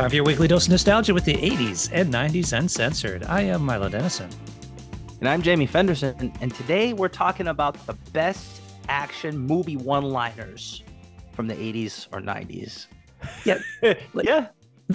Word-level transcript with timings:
time 0.00 0.08
for 0.08 0.16
your 0.16 0.24
weekly 0.24 0.48
dose 0.48 0.64
of 0.64 0.70
nostalgia 0.70 1.12
with 1.12 1.26
the 1.26 1.34
80s 1.34 1.90
and 1.92 2.10
90s 2.10 2.56
uncensored. 2.56 3.22
I 3.24 3.42
am 3.42 3.62
Milo 3.62 3.90
Dennison. 3.90 4.30
And 5.18 5.28
I'm 5.28 5.42
Jamie 5.42 5.66
Fenderson, 5.66 6.32
and 6.40 6.54
today 6.54 6.94
we're 6.94 7.08
talking 7.08 7.48
about 7.48 7.86
the 7.86 7.92
best 8.14 8.62
action 8.88 9.36
movie 9.36 9.76
one 9.76 10.04
liners 10.04 10.82
from 11.34 11.48
the 11.48 11.54
80s 11.54 12.06
or 12.14 12.22
90s. 12.22 12.86
Yeah. 13.44 13.58
yeah. 14.14 14.46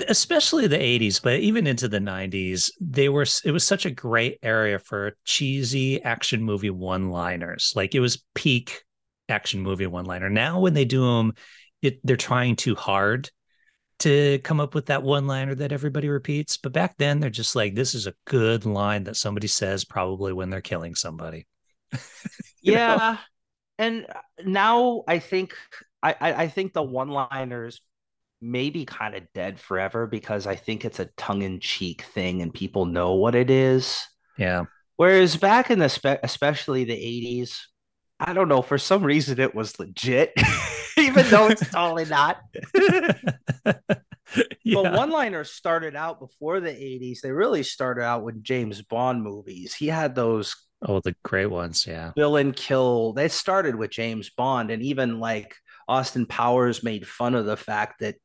Especially 0.07 0.65
the 0.65 0.75
80s, 0.75 1.21
but 1.21 1.39
even 1.39 1.67
into 1.67 1.87
the 1.87 1.99
90s, 1.99 2.71
they 2.81 3.07
were 3.07 3.27
it 3.43 3.51
was 3.51 3.63
such 3.63 3.85
a 3.85 3.91
great 3.91 4.39
area 4.41 4.79
for 4.79 5.15
cheesy 5.23 6.01
action 6.01 6.41
movie 6.41 6.71
one-liners. 6.71 7.73
Like 7.75 7.93
it 7.93 7.99
was 7.99 8.23
peak 8.33 8.83
action 9.29 9.61
movie 9.61 9.85
one-liner. 9.85 10.31
Now 10.31 10.61
when 10.61 10.73
they 10.73 10.85
do 10.85 11.05
them, 11.05 11.33
it 11.83 11.99
they're 12.03 12.17
trying 12.17 12.55
too 12.55 12.73
hard 12.73 13.29
to 13.99 14.39
come 14.39 14.59
up 14.59 14.75
with 14.75 14.87
that 14.87 15.03
one 15.03 15.27
liner 15.27 15.55
that 15.55 15.71
everybody 15.71 16.09
repeats. 16.09 16.57
But 16.57 16.73
back 16.73 16.97
then, 16.97 17.19
they're 17.19 17.29
just 17.29 17.55
like, 17.55 17.75
this 17.75 17.93
is 17.93 18.07
a 18.07 18.13
good 18.25 18.65
line 18.65 19.05
that 19.05 19.15
somebody 19.15 19.47
says 19.47 19.85
probably 19.85 20.33
when 20.33 20.49
they're 20.49 20.61
killing 20.61 20.95
somebody. 20.95 21.47
yeah. 22.61 22.95
Know? 22.95 23.17
And 23.77 24.05
uh, 24.09 24.19
now 24.43 25.03
I 25.07 25.19
think 25.19 25.53
I, 26.03 26.15
I 26.21 26.47
think 26.47 26.73
the 26.73 26.83
one 26.83 27.09
liners 27.09 27.81
may 28.41 28.69
be 28.69 28.85
kind 28.85 29.15
of 29.15 29.23
dead 29.33 29.59
forever 29.59 30.05
because 30.05 30.45
I 30.45 30.55
think 30.55 30.85
it's 30.85 30.99
a 30.99 31.09
tongue 31.17 31.41
in 31.41 31.59
cheek 31.59 32.03
thing 32.03 32.41
and 32.41 32.53
people 32.53 32.85
know 32.85 33.13
what 33.13 33.33
it 33.33 33.49
is. 33.49 34.05
Yeah. 34.37 34.65
Whereas 34.97 35.35
back 35.35 35.71
in 35.71 35.79
the 35.79 35.89
spe- 35.89 36.21
especially 36.23 36.83
the 36.83 36.93
80s, 36.93 37.61
I 38.19 38.33
don't 38.33 38.47
know, 38.47 38.61
for 38.61 38.77
some 38.77 39.03
reason 39.03 39.39
it 39.39 39.55
was 39.55 39.79
legit. 39.79 40.33
even 41.17 41.31
though 41.31 41.47
it's 41.47 41.69
totally 41.69 42.05
not. 42.05 42.39
yeah. 43.65 43.73
But 44.73 44.93
one 44.93 45.09
liners 45.09 45.51
started 45.51 45.95
out 45.95 46.19
before 46.19 46.59
the 46.59 46.69
80s. 46.69 47.21
They 47.21 47.31
really 47.31 47.63
started 47.63 48.03
out 48.03 48.23
with 48.23 48.43
James 48.43 48.81
Bond 48.81 49.23
movies. 49.23 49.73
He 49.73 49.87
had 49.87 50.15
those 50.15 50.55
Oh, 50.87 50.99
the 50.99 51.15
great 51.23 51.47
ones, 51.47 51.87
yeah. 51.87 52.11
Bill 52.15 52.35
and 52.35 52.55
Kill. 52.55 53.13
They 53.13 53.27
started 53.27 53.75
with 53.75 53.89
James 53.89 54.29
Bond, 54.29 54.69
and 54.69 54.83
even 54.83 55.19
like 55.19 55.55
Austin 55.87 56.25
Powers 56.27 56.83
made 56.83 57.07
fun 57.07 57.33
of 57.33 57.45
the 57.45 57.57
fact 57.57 58.01
that 58.01 58.15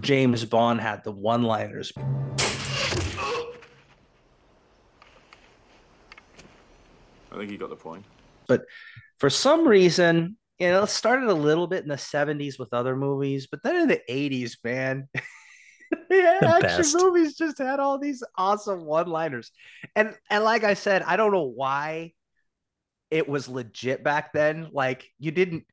James 0.00 0.44
Bond 0.44 0.80
had 0.80 1.02
the 1.02 1.10
one 1.10 1.42
liners. 1.42 1.92
I 7.32 7.36
think 7.36 7.50
you 7.50 7.58
got 7.58 7.70
the 7.70 7.76
point. 7.76 8.04
But 8.46 8.66
for 9.18 9.30
some 9.30 9.66
reason, 9.66 10.36
you 10.60 10.68
know, 10.68 10.82
it 10.82 10.90
started 10.90 11.30
a 11.30 11.34
little 11.34 11.66
bit 11.66 11.82
in 11.82 11.88
the 11.88 11.94
70s 11.94 12.58
with 12.58 12.74
other 12.74 12.94
movies, 12.94 13.48
but 13.50 13.62
then 13.62 13.76
in 13.76 13.88
the 13.88 14.00
80s, 14.10 14.58
man, 14.62 15.08
yeah, 16.10 16.38
the 16.38 16.48
action 16.48 16.76
best. 16.82 16.96
movies 16.96 17.34
just 17.34 17.56
had 17.56 17.80
all 17.80 17.98
these 17.98 18.22
awesome 18.36 18.84
one-liners. 18.84 19.52
And 19.96 20.14
and 20.28 20.44
like 20.44 20.62
I 20.62 20.74
said, 20.74 21.02
I 21.02 21.16
don't 21.16 21.32
know 21.32 21.50
why 21.54 22.12
it 23.10 23.26
was 23.26 23.48
legit 23.48 24.04
back 24.04 24.34
then. 24.34 24.68
Like 24.70 25.06
you 25.18 25.30
didn't 25.30 25.64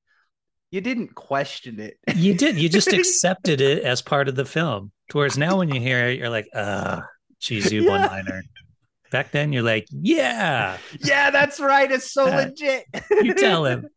you 0.72 0.80
didn't 0.80 1.14
question 1.14 1.82
it. 1.82 1.98
You 2.16 2.34
did. 2.34 2.58
You 2.58 2.70
just 2.70 2.88
accepted 2.94 3.60
it 3.60 3.84
as 3.84 4.02
part 4.02 4.30
of 4.30 4.36
the 4.36 4.46
film. 4.46 4.94
Whereas 5.12 5.38
now 5.38 5.58
when 5.58 5.68
you 5.68 5.82
hear 5.82 6.08
it, 6.08 6.18
you're 6.18 6.30
like, 6.30 6.48
uh, 6.54 7.02
cheesy 7.40 7.78
yeah. 7.78 7.90
one-liner. 7.90 8.44
Back 9.12 9.32
then 9.32 9.54
you're 9.54 9.64
like, 9.64 9.88
yeah. 9.90 10.78
Yeah, 11.00 11.30
that's 11.30 11.62
right. 11.62 11.90
It's 11.90 12.12
so 12.12 12.26
legit. 12.26 12.86
you 13.22 13.34
tell 13.34 13.66
him 13.66 13.88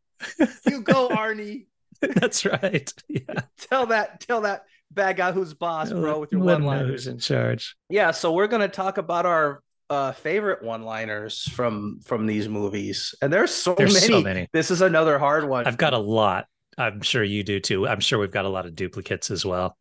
you 0.67 0.83
go, 0.83 1.09
Arnie. 1.09 1.67
That's 2.01 2.45
right. 2.45 2.93
Yeah. 3.09 3.41
Tell 3.69 3.87
that, 3.87 4.21
tell 4.21 4.43
that 4.43 4.65
bad 4.91 5.17
guy 5.17 5.33
who's 5.33 5.55
boss, 5.55 5.93
bro, 5.93 6.19
with 6.19 6.33
your 6.33 6.41
one 6.41 6.63
liners. 6.63 6.91
Who's 6.91 7.07
in 7.07 7.19
charge. 7.19 7.77
Yeah. 7.89 8.11
So 8.11 8.33
we're 8.33 8.47
gonna 8.47 8.69
talk 8.69 8.99
about 8.99 9.27
our 9.27 9.63
uh, 9.91 10.13
favorite 10.13 10.63
one-liners 10.63 11.43
from 11.51 12.01
from 12.05 12.27
these 12.27 12.49
movies, 12.49 13.15
and 13.21 13.33
there's 13.33 13.53
so 13.53 13.75
there's 13.75 13.95
many. 13.95 14.07
so 14.07 14.23
many. 14.23 14.49
This 14.53 14.71
is 14.71 14.81
another 14.81 15.19
hard 15.19 15.49
one. 15.49 15.67
I've 15.67 15.77
got 15.77 15.93
a 15.93 15.99
lot. 15.99 16.47
I'm 16.79 17.03
sure 17.03 17.25
you 17.25 17.43
do 17.43 17.61
too. 17.61 17.87
I'm 17.87 18.01
sure 18.01 18.19
we've 18.19 18.31
got 18.31 18.45
a 18.45 18.49
lot 18.49 18.67
of 18.67 18.75
duplicates 18.75 19.31
as 19.31 19.45
well. 19.45 19.77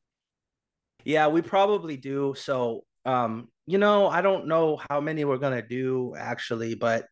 Yeah, 1.05 1.27
we 1.27 1.41
probably 1.41 1.95
do. 1.95 2.33
So, 2.35 2.83
um, 3.05 3.49
you 3.67 3.77
know, 3.77 4.07
I 4.07 4.21
don't 4.21 4.47
know 4.47 4.81
how 4.89 4.99
many 4.99 5.23
we're 5.23 5.37
gonna 5.37 5.61
do 5.61 6.15
actually, 6.17 6.73
but 6.73 7.05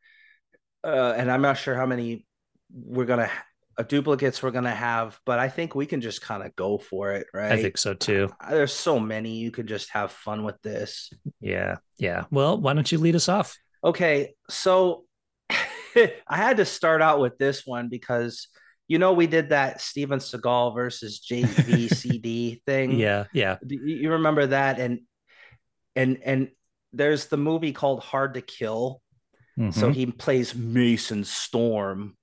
uh, 0.84 1.14
and 1.16 1.32
I'm 1.32 1.42
not 1.42 1.58
sure 1.58 1.76
how 1.76 1.86
many 1.86 2.26
we're 2.72 3.06
gonna 3.06 3.30
uh, 3.78 3.84
duplicates 3.84 4.42
we're 4.42 4.52
gonna 4.52 4.74
have, 4.74 5.20
but 5.26 5.40
I 5.40 5.50
think 5.50 5.76
we 5.76 5.86
can 5.86 6.02
just 6.02 6.22
kind 6.22 6.44
of 6.44 6.56
go 6.56 6.78
for 6.78 7.14
it, 7.14 7.28
right? 7.34 7.52
I 7.52 7.62
think 7.62 7.78
so 7.78 7.94
too. 7.94 8.30
There's 8.50 8.74
so 8.74 9.00
many 9.00 9.38
you 9.38 9.52
can 9.52 9.68
just 9.68 9.92
have 9.92 10.12
fun 10.12 10.44
with 10.44 10.62
this. 10.62 11.12
Yeah, 11.40 11.78
yeah. 11.98 12.26
Well, 12.32 12.60
why 12.60 12.74
don't 12.74 12.92
you 12.92 12.98
lead 12.98 13.16
us 13.16 13.30
off? 13.30 13.56
Okay, 13.84 14.34
so 14.50 15.06
I 15.50 16.12
had 16.28 16.58
to 16.58 16.66
start 16.66 17.02
out 17.02 17.20
with 17.20 17.38
this 17.38 17.66
one 17.66 17.90
because 17.90 18.48
you 18.88 18.98
know 18.98 19.14
we 19.14 19.28
did 19.28 19.50
that 19.50 19.82
Steven 19.82 20.20
Seagal 20.20 20.74
versus 20.74 21.26
JCVD 21.30 22.64
thing. 22.66 22.94
Yeah, 22.94 23.26
yeah. 23.34 23.58
You 23.68 24.14
remember 24.14 24.48
that, 24.48 24.80
and 24.80 25.02
and 25.96 26.20
and 26.24 26.50
there's 26.94 27.28
the 27.28 27.38
movie 27.38 27.74
called 27.74 28.02
Hard 28.02 28.34
to 28.34 28.42
Kill. 28.42 29.02
Mm-hmm. 29.60 29.80
So 29.80 29.92
he 29.92 30.06
plays 30.06 30.54
Mason 30.56 31.24
Storm 31.24 32.16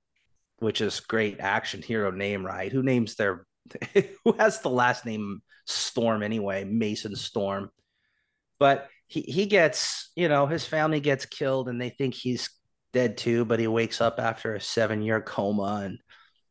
which 0.64 0.80
is 0.80 1.00
great 1.00 1.40
action 1.40 1.82
hero 1.82 2.10
name, 2.10 2.44
right? 2.44 2.72
Who 2.72 2.82
names 2.82 3.14
their 3.14 3.46
who 4.24 4.32
has 4.38 4.60
the 4.60 4.70
last 4.70 5.06
name 5.06 5.42
Storm 5.66 6.22
anyway? 6.22 6.64
Mason 6.64 7.14
Storm. 7.14 7.70
But 8.58 8.88
he, 9.06 9.20
he 9.20 9.46
gets, 9.46 10.10
you 10.16 10.28
know, 10.28 10.46
his 10.46 10.64
family 10.64 11.00
gets 11.00 11.26
killed 11.26 11.68
and 11.68 11.80
they 11.80 11.90
think 11.90 12.14
he's 12.14 12.50
dead 12.92 13.16
too, 13.16 13.44
but 13.44 13.60
he 13.60 13.66
wakes 13.66 14.00
up 14.00 14.18
after 14.18 14.54
a 14.54 14.60
seven 14.60 15.02
year 15.02 15.20
coma 15.20 15.82
and 15.84 15.98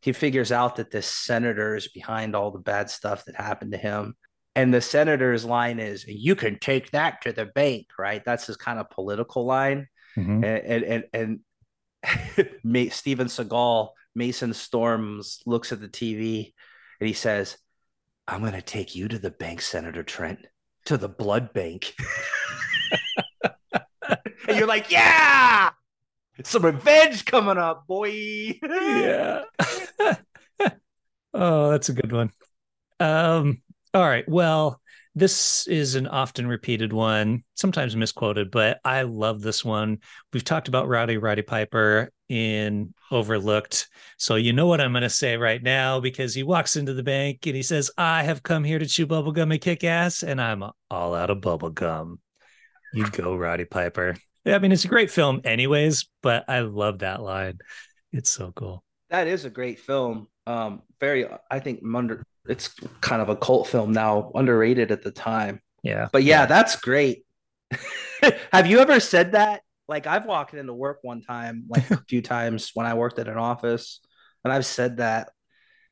he 0.02 0.12
figures 0.12 0.52
out 0.52 0.76
that 0.76 0.92
this 0.92 1.08
senator 1.08 1.76
is 1.76 1.88
behind 1.88 2.36
all 2.36 2.52
the 2.52 2.60
bad 2.60 2.90
stuff 2.90 3.24
that 3.26 3.36
happened 3.36 3.72
to 3.72 3.78
him. 3.78 4.16
And 4.56 4.72
the 4.74 4.82
senator's 4.82 5.46
line 5.46 5.80
is, 5.80 6.06
"You 6.06 6.36
can 6.36 6.60
take 6.60 6.92
that 6.92 7.22
to 7.22 7.32
the 7.32 7.46
bank," 7.46 7.88
right? 7.98 8.24
That's 8.24 8.46
his 8.46 8.58
kind 8.58 8.80
of 8.80 8.90
political 8.92 9.46
line. 9.46 9.88
Mm-hmm. 10.16 10.44
And 10.44 10.84
and 10.84 11.04
and, 11.14 11.40
and 12.64 12.92
Steven 12.92 13.28
Seagal 13.28 13.90
Mason 14.16 14.54
Storms 14.54 15.42
looks 15.46 15.72
at 15.72 15.82
the 15.82 15.88
TV 15.88 16.54
and 17.00 17.08
he 17.08 17.14
says, 17.14 17.58
I'm 18.28 18.42
going 18.42 18.54
to 18.54 18.62
take 18.62 18.96
you 18.96 19.08
to 19.08 19.20
the 19.20 19.32
bank, 19.32 19.62
Senator 19.62 20.04
Trent, 20.04 20.40
to 20.86 20.98
the 20.98 21.10
blood 21.10 21.54
bank. 21.54 21.94
and 24.48 24.58
you're 24.58 24.68
like, 24.68 24.92
yeah, 24.92 25.72
some 26.44 26.66
revenge 26.66 27.26
coming 27.26 27.58
up, 27.58 27.88
boy. 27.88 28.10
yeah. 28.10 29.44
oh, 31.34 31.72
that's 31.72 31.90
a 31.90 31.94
good 31.94 32.12
one. 32.12 32.32
Um, 33.00 33.62
all 33.94 34.04
right. 34.04 34.28
Well, 34.28 34.82
this 35.16 35.68
is 35.68 35.96
an 35.96 36.08
often 36.08 36.48
repeated 36.48 36.92
one, 36.92 37.44
sometimes 37.56 37.96
misquoted, 37.96 38.50
but 38.50 38.80
I 38.84 39.04
love 39.04 39.42
this 39.42 39.64
one. 39.64 40.00
We've 40.32 40.44
talked 40.44 40.68
about 40.68 40.88
Rowdy 40.88 41.18
Roddy 41.18 41.44
Piper 41.44 42.12
in 42.30 42.94
Overlooked. 43.12 43.90
So 44.18 44.36
you 44.36 44.54
know 44.54 44.66
what 44.66 44.82
I'm 44.82 44.92
going 44.92 45.04
to 45.04 45.10
say 45.10 45.38
right 45.38 45.62
now 45.62 46.00
because 46.00 46.34
he 46.34 46.42
walks 46.42 46.76
into 46.76 46.94
the 46.94 47.04
bank 47.04 47.46
and 47.46 47.56
he 47.56 47.62
says, 47.62 47.92
I 47.96 48.24
have 48.24 48.42
come 48.42 48.64
here 48.64 48.80
to 48.80 48.88
chew 48.88 49.06
bubblegum 49.06 49.52
and 49.52 49.62
kick 49.62 49.84
ass, 49.84 50.24
and 50.24 50.42
I'm 50.42 50.64
all 50.90 51.14
out 51.14 51.30
of 51.30 51.40
bubblegum. 51.40 52.18
You 52.94 53.08
go, 53.10 53.36
Roddy 53.36 53.66
Piper. 53.66 54.16
I 54.46 54.58
mean, 54.60 54.72
it's 54.72 54.86
a 54.86 54.90
great 54.90 55.12
film, 55.12 55.42
anyways, 55.44 56.08
but 56.22 56.46
I 56.48 56.62
love 56.62 57.00
that 57.00 57.22
line. 57.22 57.60
It's 58.12 58.30
so 58.30 58.52
cool. 58.56 58.84
That 59.10 59.28
is 59.28 59.46
a 59.46 59.50
great 59.50 59.80
film. 59.80 60.28
Um, 60.46 60.82
very, 61.00 61.26
I 61.50 61.60
think, 61.60 61.82
under 61.96 62.24
it's 62.48 62.76
kind 63.02 63.22
of 63.22 63.30
a 63.30 63.36
cult 63.36 63.68
film 63.68 63.94
now, 63.94 64.32
underrated 64.36 64.92
at 64.92 65.04
the 65.04 65.12
time. 65.12 65.62
Yeah. 65.82 66.10
But 66.12 66.24
yeah, 66.24 66.42
yeah. 66.42 66.46
that's 66.46 66.76
great. 66.78 67.26
Have 68.52 68.68
you 68.68 68.80
ever 68.80 69.00
said 69.00 69.34
that? 69.34 69.62
Like 69.88 70.08
I've 70.08 70.26
walked 70.26 70.54
into 70.54 70.74
work 70.74 71.00
one 71.02 71.22
time, 71.22 71.66
like 71.68 71.90
a 71.92 72.02
few 72.10 72.22
times 72.22 72.72
when 72.74 72.86
I 72.86 72.94
worked 72.94 73.20
at 73.20 73.28
an 73.28 73.38
office, 73.38 74.00
and 74.44 74.54
I've 74.54 74.66
said 74.66 74.98
that, 74.98 75.30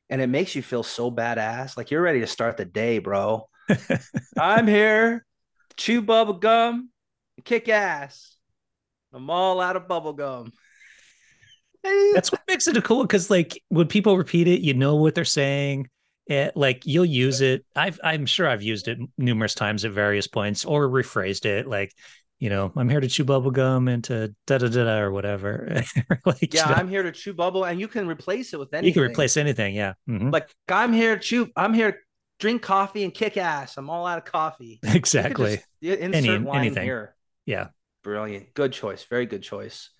and 0.09 0.21
it 0.21 0.27
makes 0.27 0.55
you 0.55 0.61
feel 0.61 0.83
so 0.83 1.11
badass. 1.11 1.77
Like 1.77 1.91
you're 1.91 2.01
ready 2.01 2.21
to 2.21 2.27
start 2.27 2.57
the 2.57 2.65
day, 2.65 2.99
bro. 2.99 3.49
I'm 4.39 4.67
here, 4.67 5.25
chew 5.75 6.01
bubble 6.01 6.35
gum, 6.35 6.89
kick 7.43 7.67
ass. 7.67 8.37
I'm 9.13 9.29
all 9.29 9.59
out 9.59 9.75
of 9.75 9.89
bubble 9.89 10.13
gum. 10.13 10.53
That's 11.83 12.31
what 12.31 12.41
makes 12.47 12.67
it 12.67 12.83
cool 12.83 13.03
because, 13.03 13.29
like, 13.29 13.61
when 13.69 13.87
people 13.87 14.17
repeat 14.17 14.47
it, 14.47 14.61
you 14.61 14.73
know 14.73 14.95
what 14.95 15.15
they're 15.15 15.25
saying 15.25 15.87
it, 16.27 16.55
like 16.55 16.85
you'll 16.85 17.05
use 17.05 17.41
it. 17.41 17.65
I've 17.75 17.99
I'm 18.03 18.25
sure 18.25 18.47
I've 18.47 18.63
used 18.63 18.87
it 18.87 18.99
numerous 19.17 19.53
times 19.53 19.85
at 19.85 19.91
various 19.91 20.27
points 20.27 20.65
or 20.65 20.87
rephrased 20.87 21.45
it 21.45 21.67
like, 21.67 21.93
you 22.39 22.49
know, 22.49 22.71
I'm 22.75 22.89
here 22.89 22.99
to 22.99 23.07
chew 23.07 23.23
bubble 23.23 23.51
gum 23.51 23.87
and 23.87 24.03
to 24.05 24.33
da 24.47 24.57
da 24.57 24.67
da 24.67 24.99
or 24.99 25.11
whatever. 25.11 25.83
like, 26.25 26.53
yeah, 26.53 26.69
you 26.69 26.75
know, 26.75 26.75
I'm 26.75 26.89
here 26.89 27.03
to 27.03 27.11
chew 27.11 27.33
bubble, 27.33 27.65
and 27.65 27.79
you 27.79 27.87
can 27.87 28.07
replace 28.07 28.53
it 28.53 28.59
with 28.59 28.73
anything. 28.73 28.87
You 28.87 28.93
can 28.93 29.03
replace 29.03 29.37
anything, 29.37 29.75
yeah. 29.75 29.93
Mm-hmm. 30.09 30.29
Like 30.29 30.49
I'm 30.67 30.93
here 30.93 31.15
to 31.15 31.21
chew. 31.21 31.49
I'm 31.55 31.73
here 31.73 31.91
to 31.91 31.97
drink 32.39 32.61
coffee 32.61 33.03
and 33.03 33.13
kick 33.13 33.37
ass. 33.37 33.77
I'm 33.77 33.89
all 33.89 34.07
out 34.07 34.17
of 34.17 34.25
coffee. 34.25 34.79
Exactly. 34.83 35.61
Just, 35.83 35.99
insert 35.99 36.15
Any, 36.15 36.45
line 36.45 36.59
anything. 36.61 36.83
here. 36.83 37.15
Yeah. 37.45 37.67
Brilliant. 38.03 38.53
Good 38.53 38.73
choice. 38.73 39.03
Very 39.03 39.27
good 39.27 39.43
choice. 39.43 39.91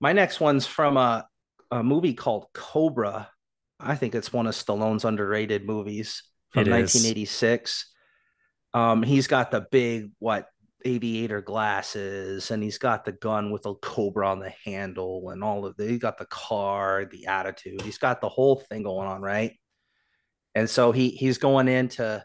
My 0.00 0.12
next 0.12 0.40
one's 0.40 0.66
from 0.66 0.96
a, 0.96 1.26
a 1.70 1.82
movie 1.82 2.14
called 2.14 2.46
Cobra. 2.52 3.30
I 3.80 3.94
think 3.94 4.14
it's 4.14 4.32
one 4.32 4.46
of 4.46 4.54
Stallone's 4.54 5.04
underrated 5.04 5.66
movies 5.66 6.22
from 6.50 6.62
It 6.62 6.68
is. 6.68 6.94
1986. 6.94 7.92
Um, 8.74 9.02
he's 9.02 9.26
got 9.26 9.50
the 9.50 9.66
big 9.70 10.10
what 10.18 10.48
aviator 10.84 11.40
glasses, 11.40 12.50
and 12.50 12.62
he's 12.62 12.78
got 12.78 13.04
the 13.04 13.12
gun 13.12 13.50
with 13.50 13.66
a 13.66 13.74
cobra 13.74 14.28
on 14.30 14.40
the 14.40 14.52
handle, 14.64 15.30
and 15.30 15.42
all 15.42 15.66
of 15.66 15.76
the. 15.76 15.86
He 15.86 15.98
got 15.98 16.18
the 16.18 16.26
car, 16.26 17.04
the 17.10 17.26
attitude. 17.26 17.82
He's 17.82 17.98
got 17.98 18.20
the 18.20 18.28
whole 18.28 18.56
thing 18.56 18.82
going 18.82 19.08
on, 19.08 19.22
right? 19.22 19.52
And 20.54 20.68
so 20.68 20.92
he 20.92 21.10
he's 21.10 21.38
going 21.38 21.68
in 21.68 21.88
to 21.90 22.24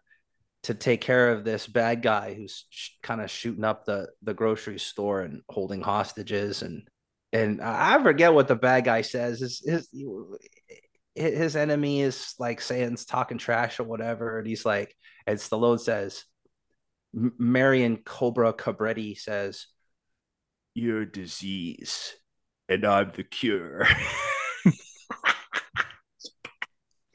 to 0.64 0.74
take 0.74 1.02
care 1.02 1.32
of 1.32 1.44
this 1.44 1.68
bad 1.68 2.02
guy 2.02 2.34
who's 2.34 2.66
sh- 2.70 2.92
kind 3.02 3.22
of 3.22 3.30
shooting 3.30 3.64
up 3.64 3.86
the 3.86 4.10
the 4.22 4.34
grocery 4.34 4.80
store 4.80 5.22
and 5.22 5.42
holding 5.50 5.82
hostages 5.82 6.62
and 6.62 6.88
and 7.34 7.62
I 7.62 8.02
forget 8.02 8.34
what 8.34 8.48
the 8.48 8.56
bad 8.56 8.86
guy 8.86 9.02
says. 9.02 9.40
His 9.40 9.60
his 9.66 9.90
his 11.16 11.56
enemy 11.56 12.02
is 12.02 12.36
like 12.40 12.62
saying 12.62 12.98
talking 13.08 13.38
trash 13.38 13.80
or 13.80 13.84
whatever, 13.84 14.38
and 14.38 14.48
he's 14.48 14.66
like, 14.66 14.96
and 15.28 15.38
Stallone 15.38 15.80
says, 15.80 16.24
Marion 17.14 17.98
Cobra 17.98 18.54
Cobretti 18.54 19.18
says, 19.18 19.68
"You're 20.76 21.06
disease, 21.06 22.14
and 22.70 22.86
I'm 22.86 23.12
the 23.16 23.24
cure." 23.24 23.88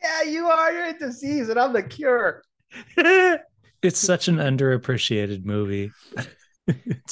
yeah, 0.02 0.22
you 0.22 0.48
are. 0.48 0.72
You're 0.72 0.84
a 0.86 0.98
disease, 0.98 1.48
and 1.48 1.58
I'm 1.58 1.72
the 1.72 1.82
cure. 1.82 2.42
It's 3.80 4.00
such 4.00 4.26
an 4.26 4.38
underappreciated 4.38 5.44
movie. 5.44 5.92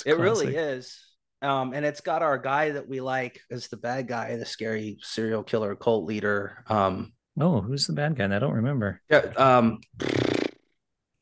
It 0.05 0.19
really 0.19 0.55
is. 0.55 1.06
Um, 1.47 1.73
and 1.75 1.87
it's 1.87 2.01
got 2.01 2.23
our 2.23 2.39
guy 2.39 2.71
that 2.73 2.89
we 2.89 3.01
like 3.01 3.41
as 3.51 3.69
the 3.69 3.77
bad 3.77 4.09
guy, 4.09 4.35
the 4.37 4.45
scary 4.45 4.99
serial 5.03 5.43
killer 5.45 5.77
cult 5.77 6.05
leader. 6.05 6.65
Um, 6.69 7.13
Oh, 7.39 7.61
who's 7.61 7.87
the 7.87 7.93
bad 7.93 8.17
guy? 8.17 8.25
I 8.35 8.39
don't 8.39 8.55
remember. 8.55 9.03
yeah, 9.11 9.21
um, 9.37 9.81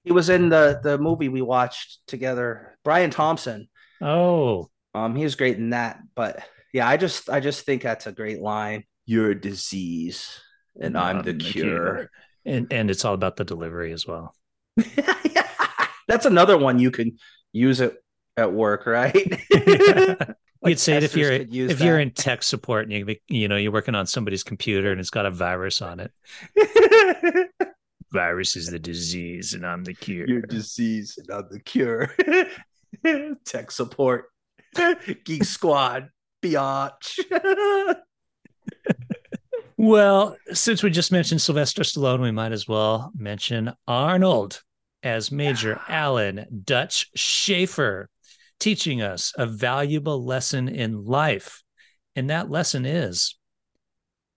he 0.05 0.12
was 0.12 0.29
in 0.29 0.49
the 0.49 0.81
the 0.82 0.97
movie 0.97 1.29
we 1.29 1.43
watched 1.43 1.99
together. 2.06 2.79
Brian 2.85 3.11
Thompson. 3.11 3.69
Oh, 4.00 4.69
Um, 4.94 5.17
he 5.17 5.25
was 5.25 5.35
great 5.35 5.56
in 5.56 5.71
that. 5.71 5.99
But 6.15 6.43
yeah, 6.73 6.88
I 6.88 6.97
just 6.97 7.29
I 7.29 7.41
just 7.41 7.67
think 7.67 7.82
that's 7.82 8.06
a 8.06 8.12
great 8.12 8.41
line. 8.41 8.85
You're 9.06 9.32
a 9.32 9.41
disease, 9.41 10.41
and 10.81 10.97
I'm 10.97 11.23
the 11.23 11.35
cure. 11.35 12.11
And 12.47 12.73
and 12.73 12.91
it's 12.91 13.05
all 13.05 13.15
about 13.15 13.37
the 13.37 13.44
delivery 13.44 13.93
as 13.93 14.06
well. 14.06 14.35
That's 16.06 16.27
another 16.27 16.59
one 16.59 16.79
you 16.79 16.91
can 16.91 17.17
use 17.53 17.81
it 17.81 17.97
at 18.36 18.52
work, 18.52 18.86
right? 18.86 19.14
You'd 20.64 20.81
say 20.81 20.96
it 20.96 21.02
if 21.02 21.14
you're 21.14 21.32
if 21.32 21.81
you're 21.81 22.00
in 22.00 22.10
tech 22.10 22.42
support 22.42 22.88
and 22.88 22.92
you 22.92 23.16
you 23.28 23.48
know 23.48 23.56
you're 23.56 23.72
working 23.72 23.94
on 23.94 24.06
somebody's 24.06 24.42
computer 24.42 24.90
and 24.92 25.00
it's 25.00 25.10
got 25.10 25.26
a 25.26 25.31
virus 25.31 25.82
on 25.82 26.00
it. 26.00 26.12
Virus 28.12 28.54
is 28.54 28.69
the 28.69 28.78
disease 28.78 29.54
and 29.54 29.66
I'm 29.66 29.82
the 29.82 29.92
cure. 29.92 30.26
Your 30.28 30.40
disease 30.42 31.19
and 31.19 31.28
I'm 31.31 31.48
the 31.50 31.58
cure. 31.58 32.14
Tech 33.44 33.72
support. 33.72 34.26
Geek 35.25 35.44
Squad. 35.44 36.10
Biatch. 36.40 37.19
Well, 39.76 40.36
since 40.52 40.82
we 40.82 40.90
just 40.90 41.10
mentioned 41.10 41.42
Sylvester 41.42 41.82
Stallone, 41.82 42.22
we 42.22 42.31
might 42.31 42.52
as 42.52 42.69
well 42.69 43.10
mention 43.16 43.72
Arnold 43.88 44.62
as 45.02 45.32
Major 45.32 45.81
Alan 45.88 46.62
Dutch 46.64 47.10
Schaefer, 47.16 48.08
teaching 48.64 49.02
us 49.02 49.32
a 49.37 49.46
valuable 49.46 50.25
lesson 50.25 50.69
in 50.69 51.05
life. 51.05 51.62
And 52.16 52.31
that 52.31 52.50
lesson 52.50 52.87
is 52.87 53.37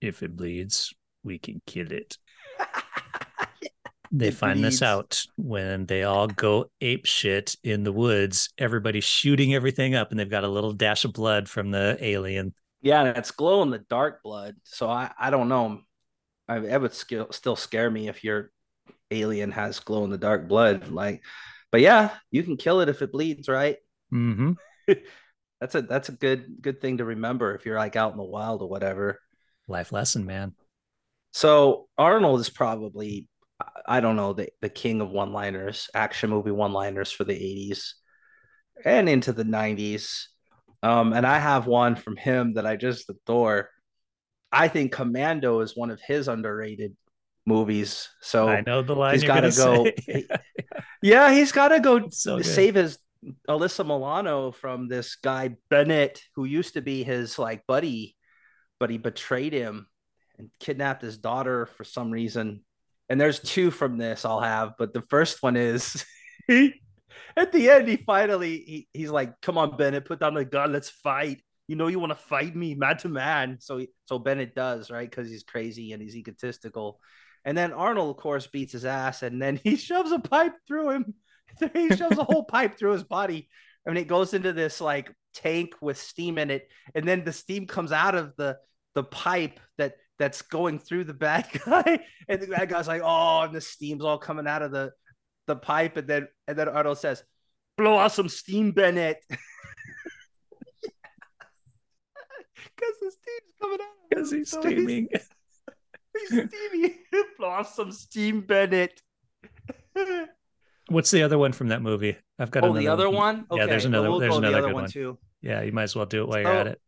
if 0.01 0.23
it 0.23 0.35
bleeds, 0.35 0.93
we 1.23 1.39
can 1.39 1.61
kill 1.65 1.91
it. 1.91 2.17
They 4.11 4.29
It 4.29 4.31
find 4.31 4.63
this 4.63 4.81
out 4.81 5.21
when 5.35 5.85
they 5.85 6.03
all 6.03 6.27
go 6.27 6.71
ape 6.81 7.05
shit 7.05 7.55
in 7.63 7.83
the 7.83 7.91
woods. 7.91 8.49
Everybody's 8.57 9.03
shooting 9.03 9.53
everything 9.53 9.95
up, 9.95 10.11
and 10.11 10.19
they've 10.19 10.29
got 10.29 10.45
a 10.45 10.49
little 10.49 10.71
dash 10.73 11.03
of 11.05 11.13
blood 11.13 11.49
from 11.49 11.71
the 11.71 11.97
alien. 12.01 12.53
yeah, 12.81 13.03
and 13.03 13.17
it's 13.17 13.31
glow 13.31 13.63
in 13.63 13.69
the 13.71 13.79
dark 13.79 14.21
blood. 14.23 14.55
So 14.63 14.89
I, 14.89 15.11
I 15.19 15.29
don't 15.29 15.49
know. 15.49 15.81
I, 16.47 16.59
it 16.59 16.81
would 16.81 16.93
still 16.93 17.27
still 17.31 17.55
scare 17.55 17.89
me 17.91 18.07
if 18.07 18.23
your 18.23 18.51
alien 19.11 19.51
has 19.51 19.79
glow 19.79 20.03
in 20.05 20.11
the 20.11 20.17
dark 20.17 20.47
blood. 20.47 20.89
Like, 20.89 21.23
but 21.71 21.81
yeah, 21.81 22.11
you 22.31 22.43
can 22.43 22.57
kill 22.57 22.81
it 22.81 22.89
if 22.89 23.01
it 23.01 23.11
bleeds, 23.11 23.49
right? 23.49 23.77
Hmm 24.11 24.51
That's 25.59 25.73
a 25.73 25.81
that's 25.81 26.09
a 26.09 26.11
good 26.11 26.61
good 26.61 26.81
thing 26.81 26.97
to 26.97 27.05
remember 27.05 27.55
if 27.55 27.65
you're 27.65 27.79
like 27.79 27.95
out 27.95 28.11
in 28.11 28.17
the 28.17 28.23
wild 28.23 28.61
or 28.61 28.69
whatever. 28.69 29.19
Life 29.67 29.91
lesson, 29.91 30.25
man. 30.25 30.53
So 31.33 31.87
Arnold 31.97 32.39
is 32.39 32.49
probably, 32.49 33.27
I 33.87 33.99
don't 33.99 34.15
know, 34.15 34.33
the, 34.33 34.49
the 34.61 34.69
king 34.69 35.01
of 35.01 35.09
one 35.09 35.33
liners, 35.33 35.89
action 35.93 36.29
movie 36.29 36.51
one 36.51 36.73
liners 36.73 37.11
for 37.11 37.23
the 37.23 37.33
80s 37.33 37.95
and 38.85 39.09
into 39.09 39.33
the 39.33 39.43
90s. 39.43 40.29
Um, 40.83 41.13
and 41.13 41.25
I 41.25 41.39
have 41.39 41.67
one 41.67 41.95
from 41.95 42.15
him 42.15 42.53
that 42.53 42.65
I 42.67 42.75
just 42.75 43.09
adore. 43.09 43.69
I 44.51 44.67
think 44.67 44.91
Commando 44.91 45.61
is 45.61 45.75
one 45.75 45.89
of 45.89 45.99
his 46.01 46.27
underrated 46.27 46.95
movies. 47.45 48.09
So 48.21 48.47
I 48.49 48.61
know 48.61 48.81
the 48.81 48.95
line 48.95 49.15
he's 49.15 49.23
got 49.23 49.41
to 49.41 49.51
go. 49.51 49.91
yeah, 51.01 51.31
he's 51.31 51.51
got 51.51 51.69
to 51.69 51.79
go 51.79 52.09
so 52.09 52.41
save 52.41 52.75
his 52.75 52.99
Alyssa 53.47 53.85
Milano 53.85 54.51
from 54.51 54.87
this 54.87 55.15
guy 55.15 55.55
Bennett, 55.69 56.21
who 56.35 56.45
used 56.45 56.73
to 56.73 56.81
be 56.81 57.03
his 57.03 57.37
like 57.39 57.65
buddy, 57.67 58.15
but 58.79 58.89
he 58.89 58.97
betrayed 58.97 59.53
him 59.53 59.87
and 60.37 60.49
kidnapped 60.59 61.01
his 61.01 61.17
daughter 61.17 61.65
for 61.65 61.83
some 61.83 62.11
reason. 62.11 62.63
And 63.09 63.19
there's 63.19 63.39
two 63.39 63.71
from 63.71 63.97
this 63.97 64.25
I'll 64.25 64.41
have, 64.41 64.73
but 64.77 64.93
the 64.93 65.01
first 65.01 65.41
one 65.41 65.55
is 65.55 66.05
at 66.49 67.51
the 67.51 67.69
end, 67.69 67.87
he 67.87 67.97
finally 67.97 68.57
he, 68.57 68.87
he's 68.93 69.09
like, 69.09 69.39
"Come 69.41 69.57
on, 69.57 69.77
Bennett, 69.77 70.05
put 70.05 70.19
down 70.19 70.33
the 70.33 70.45
gun, 70.45 70.73
let's 70.73 70.89
fight." 70.89 71.41
You 71.67 71.75
know 71.75 71.87
you 71.87 71.99
want 71.99 72.11
to 72.11 72.15
fight 72.15 72.55
me 72.55 72.75
man 72.75 72.97
to 72.97 73.09
man. 73.09 73.57
So 73.59 73.85
so 74.05 74.19
Bennett 74.19 74.55
does, 74.55 74.89
right? 74.89 75.09
Because 75.09 75.29
he's 75.29 75.43
crazy 75.43 75.93
and 75.93 76.01
he's 76.01 76.15
egotistical. 76.15 76.99
And 77.45 77.57
then 77.57 77.71
Arnold, 77.71 78.09
of 78.09 78.21
course, 78.21 78.47
beats 78.47 78.73
his 78.73 78.85
ass, 78.85 79.23
and 79.23 79.41
then 79.41 79.55
he 79.63 79.75
shoves 79.75 80.11
a 80.11 80.19
pipe 80.19 80.53
through 80.67 80.89
him. 80.91 81.13
he 81.73 81.95
shoves 81.95 82.17
a 82.17 82.23
whole 82.23 82.43
pipe 82.43 82.77
through 82.77 82.91
his 82.91 83.03
body. 83.03 83.49
I 83.85 83.89
mean, 83.89 83.97
it 83.97 84.07
goes 84.07 84.33
into 84.33 84.53
this 84.53 84.81
like 84.81 85.13
tank 85.33 85.73
with 85.81 85.97
steam 85.97 86.37
in 86.37 86.51
it, 86.51 86.67
and 86.95 87.07
then 87.07 87.23
the 87.23 87.33
steam 87.33 87.67
comes 87.67 87.91
out 87.91 88.15
of 88.15 88.35
the 88.37 88.57
the 88.95 89.03
pipe 89.03 89.59
that 89.77 89.95
that's 90.19 90.41
going 90.41 90.79
through 90.79 91.03
the 91.05 91.13
bad 91.13 91.47
guy, 91.65 91.99
and 92.27 92.41
the 92.41 92.47
bad 92.47 92.69
guy's 92.69 92.87
like, 92.87 93.01
"Oh," 93.03 93.41
and 93.41 93.53
the 93.55 93.61
steam's 93.61 94.03
all 94.03 94.17
coming 94.17 94.47
out 94.47 94.61
of 94.61 94.71
the 94.71 94.91
the 95.47 95.55
pipe, 95.55 95.97
and 95.97 96.07
then 96.07 96.27
and 96.47 96.57
then 96.57 96.67
Arnold 96.67 96.97
says, 96.97 97.23
"Blow 97.77 97.97
out 97.97 98.11
some 98.11 98.29
steam, 98.29 98.71
Bennett," 98.71 99.23
because 99.29 99.39
the 103.01 103.11
steam's 103.11 103.53
coming 103.61 103.79
out. 103.81 104.09
because 104.09 104.31
he's 104.31 104.49
So 104.49 104.61
steaming. 104.61 105.07
He's, 105.11 105.29
he's 106.29 106.49
steamy. 106.49 106.99
Blow 107.37 107.49
out 107.49 107.69
some 107.69 107.91
steam, 107.91 108.41
Bennett. 108.41 109.01
What's 110.89 111.11
the 111.11 111.23
other 111.23 111.37
one 111.37 111.51
from 111.51 111.69
that 111.69 111.81
movie? 111.81 112.17
I've 112.39 112.51
got 112.51 112.63
oh, 112.63 112.67
another 112.67 112.79
the 112.79 112.87
other 112.87 113.09
one. 113.09 113.45
Yeah, 113.51 113.65
there's 113.65 113.85
another- 113.85 114.09
We'll 114.09 114.19
there's 114.19 114.33
go 114.33 114.41
the 114.41 114.47
another 114.47 114.57
other 114.57 114.67
good 114.67 114.73
one, 114.73 114.83
one. 114.83 114.91
too. 114.91 115.17
Yeah, 115.41 115.61
you 115.61 115.71
might 115.71 115.83
as 115.83 115.95
well 115.95 116.05
do 116.05 116.23
it 116.23 116.27
while 116.29 116.39
you're 116.39 116.51
at 116.51 116.67
it. 116.67 116.81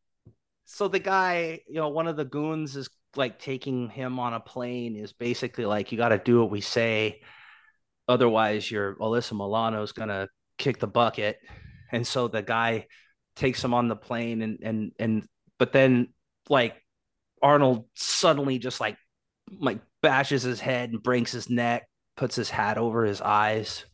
so 0.66 0.88
the 0.88 1.00
guy, 1.00 1.62
you 1.68 1.76
know, 1.76 1.90
one 1.90 2.08
of 2.08 2.16
the 2.16 2.26
goons 2.26 2.76
is 2.76 2.90
like 3.16 3.40
taking 3.40 3.90
him 3.90 4.20
on 4.20 4.34
a 4.34 4.40
plane 4.40 4.96
is 4.96 5.14
basically 5.14 5.66
like, 5.66 5.92
you 5.92 5.98
got 5.98 6.10
to 6.10 6.18
do 6.18 6.40
what 6.40 6.50
we 6.50 6.62
say. 6.62 7.22
Otherwise, 8.08 8.70
your 8.70 8.96
Alyssa 8.96 9.34
Milano 9.34 9.84
is 9.84 9.92
going 9.92 10.10
to 10.10 10.28
kick 10.58 10.80
the 10.80 10.88
bucket. 10.88 11.40
And 11.92 12.06
so 12.06 12.28
the 12.28 12.42
guy 12.42 12.88
takes 13.36 13.64
him 13.64 13.74
on 13.74 13.88
the 13.88 13.96
plane 13.96 14.42
and, 14.42 14.60
and, 14.62 14.92
and, 15.00 15.28
but 15.58 15.72
then 15.74 16.10
like 16.50 16.76
Arnold 17.42 17.86
suddenly 17.96 18.60
just 18.60 18.80
like, 18.80 18.98
like 19.52 19.80
bashes 20.02 20.44
his 20.44 20.60
head 20.60 20.92
and 20.92 21.02
breaks 21.04 21.32
his 21.32 21.50
neck, 21.50 21.88
puts 22.16 22.36
his 22.36 22.50
hat 22.50 22.78
over 22.78 23.04
his 23.04 23.22
eyes. 23.22 23.86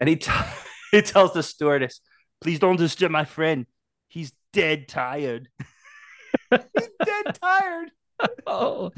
And 0.00 0.08
he, 0.08 0.16
t- 0.16 0.30
he 0.92 1.02
tells 1.02 1.32
the 1.32 1.42
stewardess, 1.42 2.00
please 2.40 2.58
don't 2.58 2.76
disturb 2.76 3.10
my 3.10 3.24
friend. 3.24 3.66
He's 4.08 4.32
dead 4.52 4.88
tired. 4.88 5.48
He's 6.50 6.88
dead 7.04 7.38
tired. 7.40 7.90
Oh, 8.48 8.90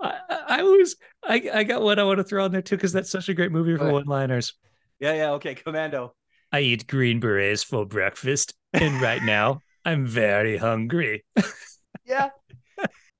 I, 0.00 0.18
I 0.30 0.44
I 0.48 0.62
was 0.62 0.96
I, 1.22 1.50
I 1.52 1.64
got 1.64 1.82
one 1.82 1.98
I 1.98 2.04
want 2.04 2.16
to 2.16 2.24
throw 2.24 2.44
on 2.46 2.50
there 2.50 2.62
too 2.62 2.76
because 2.76 2.92
that's 2.92 3.10
such 3.10 3.28
a 3.28 3.34
great 3.34 3.52
movie 3.52 3.76
for 3.76 3.84
Okay. 3.84 3.92
one-liners. 3.92 4.54
Yeah, 5.00 5.12
yeah, 5.12 5.30
okay, 5.32 5.54
Commando. 5.54 6.14
I 6.50 6.60
eat 6.60 6.86
green 6.86 7.20
berets 7.20 7.62
for 7.62 7.84
breakfast, 7.84 8.54
and 8.72 9.02
right 9.02 9.22
now 9.22 9.60
I'm 9.84 10.06
very 10.06 10.56
hungry. 10.56 11.24
Yeah. 12.06 12.30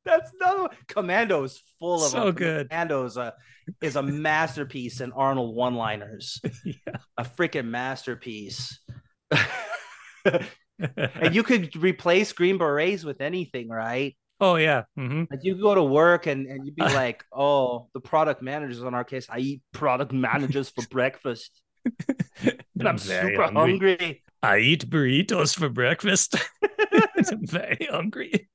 That's 0.05 0.31
no 0.41 0.69
Commando 0.89 1.45
is 1.45 1.63
full 1.79 2.05
of 2.05 2.11
So 2.11 2.27
them. 2.27 2.35
good. 2.35 2.71
Commando 2.71 3.05
is 3.05 3.17
a 3.17 3.35
is 3.81 3.97
a 3.97 4.03
masterpiece 4.03 5.01
in 5.01 5.13
Arnold 5.13 5.55
one-liners. 5.55 6.41
yeah. 6.65 6.97
A 7.17 7.25
freaking 7.25 7.67
masterpiece. 7.69 8.81
and 10.25 11.35
you 11.35 11.43
could 11.43 11.75
replace 11.77 12.33
Green 12.33 12.59
Berets 12.59 13.05
with 13.05 13.21
anything, 13.21 13.69
right? 13.69 14.17
oh 14.41 14.57
yeah. 14.57 14.83
hmm 14.97 15.23
Like 15.31 15.41
you 15.45 15.55
go 15.55 15.75
to 15.75 15.85
work 15.85 16.27
and, 16.27 16.47
and 16.47 16.67
you'd 16.67 16.75
be 16.75 16.83
like, 17.03 17.25
oh, 17.33 17.89
the 17.95 18.01
product 18.01 18.43
managers 18.43 18.83
on 18.83 18.93
our 18.95 19.05
case, 19.05 19.27
I 19.31 19.39
eat 19.39 19.63
product 19.73 20.13
managers 20.13 20.69
for 20.69 20.85
breakfast. 20.91 21.63
And 22.79 22.89
I'm 22.89 22.99
super 22.99 23.45
hungry. 23.53 24.23
I 24.43 24.59
eat 24.59 24.91
burritos 24.91 25.57
for 25.57 25.69
breakfast. 25.69 26.35
I'm 27.31 27.47
very 27.47 27.87
hungry. 27.89 28.49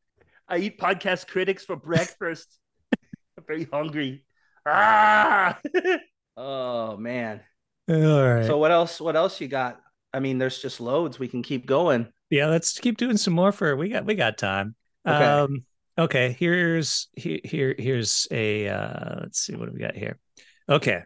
I 0.50 0.58
eat 0.60 0.80
podcast 0.80 1.27
critics 1.27 1.66
for 1.66 1.75
breakfast. 1.75 2.58
I'm 3.38 3.44
very 3.46 3.68
hungry. 3.72 4.24
Ah! 4.66 5.60
oh 6.38 6.98
man. 6.98 7.42
All 7.89 8.24
right. 8.24 8.46
So 8.46 8.58
what 8.58 8.72
else? 8.72 9.01
What 9.01 9.16
else 9.16 9.42
you 9.42 9.48
got? 9.48 9.80
I 10.13 10.20
mean, 10.20 10.38
there's 10.38 10.62
just 10.62 10.80
loads. 10.80 11.20
We 11.20 11.27
can 11.27 11.44
keep 11.44 11.66
going. 11.66 12.08
yeah, 12.30 12.48
let's 12.48 12.80
keep 12.80 12.98
doing 12.98 13.18
some 13.18 13.34
more 13.34 13.51
for 13.51 13.75
we 13.75 13.89
got 13.89 14.06
we 14.06 14.16
got 14.16 14.38
time. 14.38 14.75
Okay. 15.08 15.24
Um 15.24 15.66
okay, 15.98 16.36
here's 16.39 17.08
here, 17.16 17.39
here 17.44 17.75
here's 17.77 18.27
a 18.32 18.70
uh 18.70 19.16
let's 19.22 19.39
see 19.39 19.56
what 19.56 19.68
do 19.68 19.74
we 19.74 19.80
got 19.80 19.96
here. 19.96 20.18
Okay. 20.70 21.01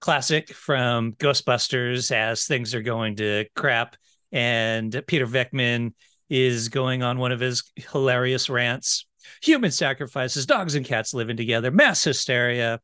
Classic 0.00 0.50
from 0.52 1.12
Ghostbusters 1.14 2.10
as 2.10 2.44
things 2.44 2.74
are 2.74 2.82
going 2.82 3.16
to 3.16 3.44
crap 3.54 3.96
and 4.32 5.02
Peter 5.06 5.26
Venkman 5.26 5.92
is 6.30 6.68
going 6.70 7.02
on 7.02 7.18
one 7.18 7.32
of 7.32 7.40
his 7.40 7.64
hilarious 7.92 8.48
rants. 8.48 9.06
Human 9.42 9.70
sacrifices, 9.70 10.46
dogs 10.46 10.74
and 10.74 10.86
cats 10.86 11.12
living 11.12 11.36
together, 11.36 11.70
mass 11.70 12.02
hysteria 12.02 12.80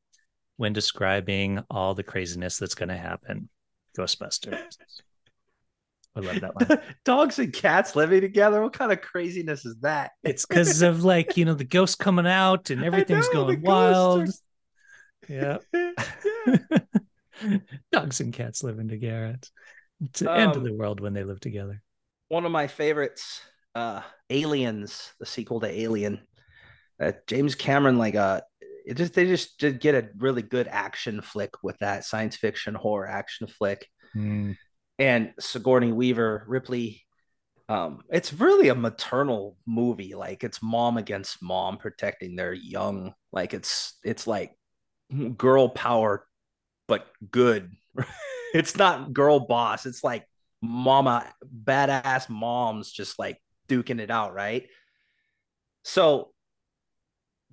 when 0.57 0.73
describing 0.73 1.63
all 1.71 1.95
the 1.95 2.03
craziness 2.03 2.59
that's 2.59 2.75
going 2.75 2.89
to 2.91 2.97
happen. 2.97 3.49
Ghostbusters. 3.97 4.77
I 6.15 6.21
love 6.21 6.41
that 6.41 6.55
one. 6.55 6.81
Dogs 7.05 7.39
and 7.39 7.53
cats 7.53 7.95
living 7.95 8.23
together. 8.23 8.63
What 8.63 8.73
kind 8.73 8.91
of 8.91 9.03
craziness 9.03 9.67
is 9.67 9.77
that? 9.83 10.13
It's 10.23 10.47
because 10.47 10.81
of 10.81 11.05
like, 11.05 11.37
you 11.37 11.45
know, 11.45 11.53
the 11.55 11.65
ghosts 11.65 11.97
coming 11.97 12.27
out 12.27 12.71
and 12.71 12.83
everything's 12.83 13.27
know, 13.29 13.45
going 13.45 13.61
wild. 13.63 14.27
ghosts 14.27 14.43
Yeah. 15.29 15.59
yeah. 15.75 15.93
Dogs 17.93 18.21
and 18.21 18.33
cats 18.33 18.63
living 18.63 18.89
together. 18.89 19.37
It's 20.01 20.21
the 20.21 20.31
end 20.33 20.53
of 20.53 20.59
Um, 20.59 20.65
the 20.65 20.73
world 20.75 21.01
when 21.01 21.13
they 21.13 21.25
live 21.25 21.41
together. 21.41 21.83
One 22.29 22.45
of 22.45 22.53
my 22.53 22.67
favorites, 22.67 23.41
uh, 23.75 24.03
Aliens, 24.31 25.13
the 25.21 25.27
sequel 25.27 25.61
to 25.61 25.69
Alien. 25.69 26.21
Uh, 27.01 27.13
James 27.27 27.55
Cameron, 27.55 27.99
like, 27.99 28.15
uh, 28.15 28.41
it 28.87 28.97
just 28.97 29.15
they 29.15 29.27
just 29.27 29.59
did 29.59 29.81
get 29.81 29.97
a 29.97 30.09
really 30.17 30.43
good 30.43 30.69
action 30.69 31.21
flick 31.21 31.51
with 31.63 31.77
that 31.79 32.05
science 32.05 32.37
fiction 32.37 32.75
horror 32.75 33.09
action 33.09 33.49
flick. 33.49 33.89
Mm. 34.15 34.57
and 34.99 35.33
Sigourney 35.39 35.93
Weaver, 35.93 36.45
Ripley. 36.47 37.03
Um, 37.69 38.03
it's 38.11 38.33
really 38.33 38.69
a 38.69 38.75
maternal 38.75 39.57
movie. 39.67 40.15
Like 40.15 40.45
it's 40.45 40.63
mom 40.63 40.97
against 40.97 41.43
mom 41.43 41.79
protecting 41.79 42.37
their 42.37 42.53
young. 42.53 43.13
Like 43.33 43.53
it's 43.53 43.99
it's 44.05 44.27
like 44.27 44.53
girl 45.37 45.69
power, 45.69 46.25
but 46.87 47.07
good. 47.31 47.73
it's 48.55 48.77
not 48.77 49.13
girl 49.13 49.41
boss. 49.41 49.85
It's 49.85 50.05
like 50.05 50.25
mama 50.63 51.33
badass 51.65 52.29
moms 52.29 52.91
just 52.91 53.19
like 53.19 53.39
duking 53.69 54.01
it 54.01 54.11
out, 54.11 54.35
right? 54.35 54.69
So 55.85 56.33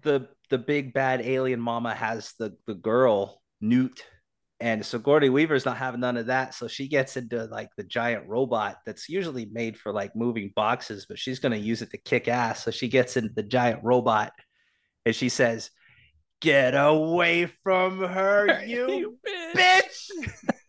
the 0.02 0.28
the 0.50 0.58
big 0.58 0.94
bad 0.94 1.22
alien 1.22 1.60
mama 1.60 1.94
has 1.94 2.34
the 2.40 2.56
the 2.68 2.76
girl 2.76 3.42
Newt 3.62 4.04
and 4.64 4.86
so 4.86 4.98
Gordy 4.98 5.28
Weaver's 5.28 5.66
not 5.66 5.76
having 5.76 6.00
none 6.00 6.16
of 6.16 6.28
that. 6.28 6.54
So 6.54 6.70
she 6.70 6.88
gets 6.88 7.18
into 7.18 7.44
like 7.48 7.68
the 7.76 7.84
giant 7.84 8.30
robot 8.30 8.78
that's 8.86 9.10
usually 9.10 9.44
made 9.52 9.78
for 9.78 9.92
like 9.92 10.16
moving 10.16 10.54
boxes, 10.56 11.06
but 11.06 11.20
she's 11.20 11.40
going 11.40 11.52
to 11.52 11.58
use 11.58 11.82
it 11.82 11.92
to 11.92 11.98
kick 11.98 12.30
ass. 12.30 12.64
So 12.64 12.72
she 12.72 12.88
gets 12.88 13.18
into 13.18 13.34
the 13.36 13.44
giant 13.44 13.82
robot 13.84 14.32
and 15.06 15.14
she 15.14 15.28
says, 15.28 15.70
Get 16.40 16.76
away 16.76 17.48
from 17.62 18.00
her, 18.04 18.64
you 18.66 19.18
bitch. 19.54 20.10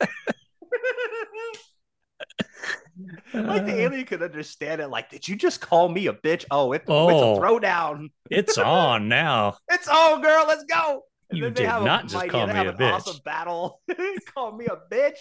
like 3.35 3.67
the 3.67 3.73
Uh, 3.73 3.77
alien 3.77 4.05
could 4.07 4.23
understand 4.23 4.81
it. 4.81 4.89
Like, 4.89 5.11
did 5.11 5.27
you 5.29 5.37
just 5.37 5.61
call 5.61 5.89
me 5.89 6.07
a 6.07 6.13
bitch? 6.13 6.45
Oh, 6.51 6.73
it, 6.73 6.83
it's 6.83 6.91
Oh. 6.91 7.35
a 7.37 7.39
throwdown. 7.41 8.09
it's 8.31 8.59
on 8.59 9.09
now. 9.09 9.57
It's 9.71 9.89
on, 9.89 10.23
girl. 10.23 10.45
Let's 10.47 10.65
go. 10.65 11.03
And 11.31 11.39
You 11.39 11.45
then 11.45 11.55
they 11.55 11.63
did 11.63 11.69
have 11.71 11.83
a 11.83 11.85
not 11.85 12.07
just 12.09 12.29
call 12.29 12.47
me 12.47 12.53
a 12.53 12.73
bitch. 12.73 12.93
Awesome 12.93 13.21
battle. 13.25 13.81
call 14.35 14.53
me 14.57 14.67
a 14.67 14.77
bitch. 14.95 15.17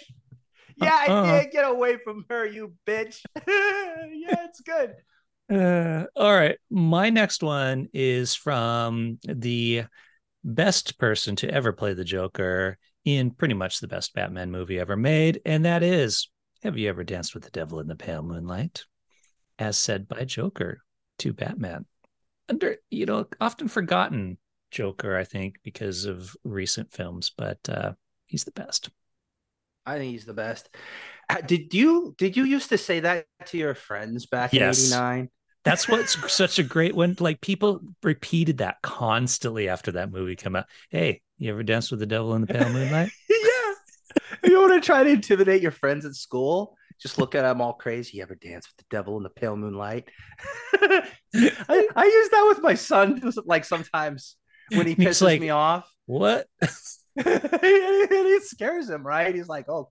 Yeah, 0.76 1.06
Uh-uh. 1.08 1.24
I 1.24 1.44
did. 1.44 1.52
Get 1.52 1.66
away 1.70 1.98
from 2.04 2.26
her, 2.30 2.46
you 2.46 2.74
bitch. 2.86 3.20
yeah, 3.48 4.46
it's 4.46 4.62
good. 4.62 4.96
Uh, 5.52 6.06
all 6.16 6.34
right. 6.34 6.58
My 6.72 7.10
next 7.10 7.44
one 7.44 7.88
is 7.94 8.34
from 8.34 9.20
the 9.24 9.84
best 10.44 10.98
person 10.98 11.36
to 11.38 11.50
ever 11.50 11.72
play 11.74 11.94
the 11.94 12.04
Joker 12.04 12.78
in 13.06 13.32
pretty 13.32 13.54
much 13.54 13.80
the 13.80 13.88
best 13.88 14.14
Batman 14.14 14.52
movie 14.52 14.80
ever 14.80 14.96
made. 14.98 15.42
And 15.46 15.66
that 15.66 15.84
is 15.84 16.30
Have 16.64 16.78
you 16.78 16.88
ever 16.88 17.04
danced 17.04 17.34
with 17.34 17.44
the 17.44 17.52
devil 17.52 17.80
in 17.82 17.88
the 17.88 17.96
pale 17.96 18.24
moonlight? 18.24 18.86
As 19.60 19.78
said 19.78 20.08
by 20.08 20.24
Joker 20.24 20.82
to 21.20 21.34
Batman. 21.34 21.86
Under, 22.48 22.78
you 22.90 23.06
know, 23.06 23.28
often 23.42 23.68
forgotten 23.68 24.38
Joker, 24.72 25.18
I 25.18 25.26
think, 25.26 25.58
because 25.64 26.06
of 26.06 26.36
recent 26.46 26.92
films, 26.92 27.32
but 27.38 27.60
uh, 27.68 27.94
he's 28.28 28.46
the 28.46 28.52
best. 28.52 28.90
I 29.86 29.98
think 29.98 30.12
he's 30.14 30.26
the 30.26 30.34
best. 30.34 30.70
Uh, 31.30 31.42
Did 31.42 31.74
you 31.74 32.16
did 32.18 32.38
you 32.38 32.46
used 32.46 32.70
to 32.70 32.78
say 32.78 33.02
that 33.02 33.28
to 33.48 33.58
your 33.58 33.76
friends 33.76 34.26
back 34.26 34.54
Yes. 34.54 34.90
in 34.90 34.94
'89? 34.94 35.30
That's 35.66 35.88
what's 35.90 36.34
such 36.34 36.60
a 36.60 36.64
great 36.64 36.96
one. 36.96 37.16
Like 37.20 37.42
people 37.42 37.82
repeated 38.02 38.60
that 38.60 38.82
constantly 38.82 39.68
after 39.68 39.92
that 39.94 40.12
movie 40.12 40.36
came 40.38 40.56
out. 40.56 40.66
Hey, 40.90 41.22
you 41.38 41.52
ever 41.52 41.64
danced 41.64 41.92
with 41.92 42.00
the 42.00 42.06
devil 42.06 42.34
in 42.36 42.42
the 42.42 42.48
pale 42.48 42.70
moonlight? 42.70 43.12
You 44.44 44.60
want 44.60 44.74
to 44.74 44.86
try 44.86 45.04
to 45.04 45.10
intimidate 45.10 45.62
your 45.62 45.72
friends 45.72 46.06
at 46.06 46.16
school? 46.16 46.76
Just 47.00 47.18
look 47.18 47.36
at 47.36 47.42
them 47.44 47.62
all 47.62 47.74
crazy. 47.74 48.18
You 48.18 48.24
ever 48.24 48.36
dance 48.36 48.68
with 48.68 48.78
the 48.78 48.96
devil 48.96 49.18
in 49.18 49.24
the 49.24 49.30
pale 49.30 49.56
moonlight? 49.56 50.10
I, 50.74 51.08
I 51.34 52.06
use 52.06 52.30
that 52.30 52.46
with 52.50 52.62
my 52.62 52.76
son. 52.76 53.22
Like 53.46 53.66
sometimes 53.66 54.36
when 54.74 54.88
he 54.88 54.96
pisses 54.96 55.22
like- 55.22 55.42
me 55.42 55.50
off, 55.50 55.90
what? 56.06 56.48
and 56.62 56.70
it 57.26 58.44
scares 58.44 58.90
him, 58.90 59.06
right? 59.06 59.34
He's 59.34 59.48
like, 59.48 59.70
"Oh, 59.70 59.90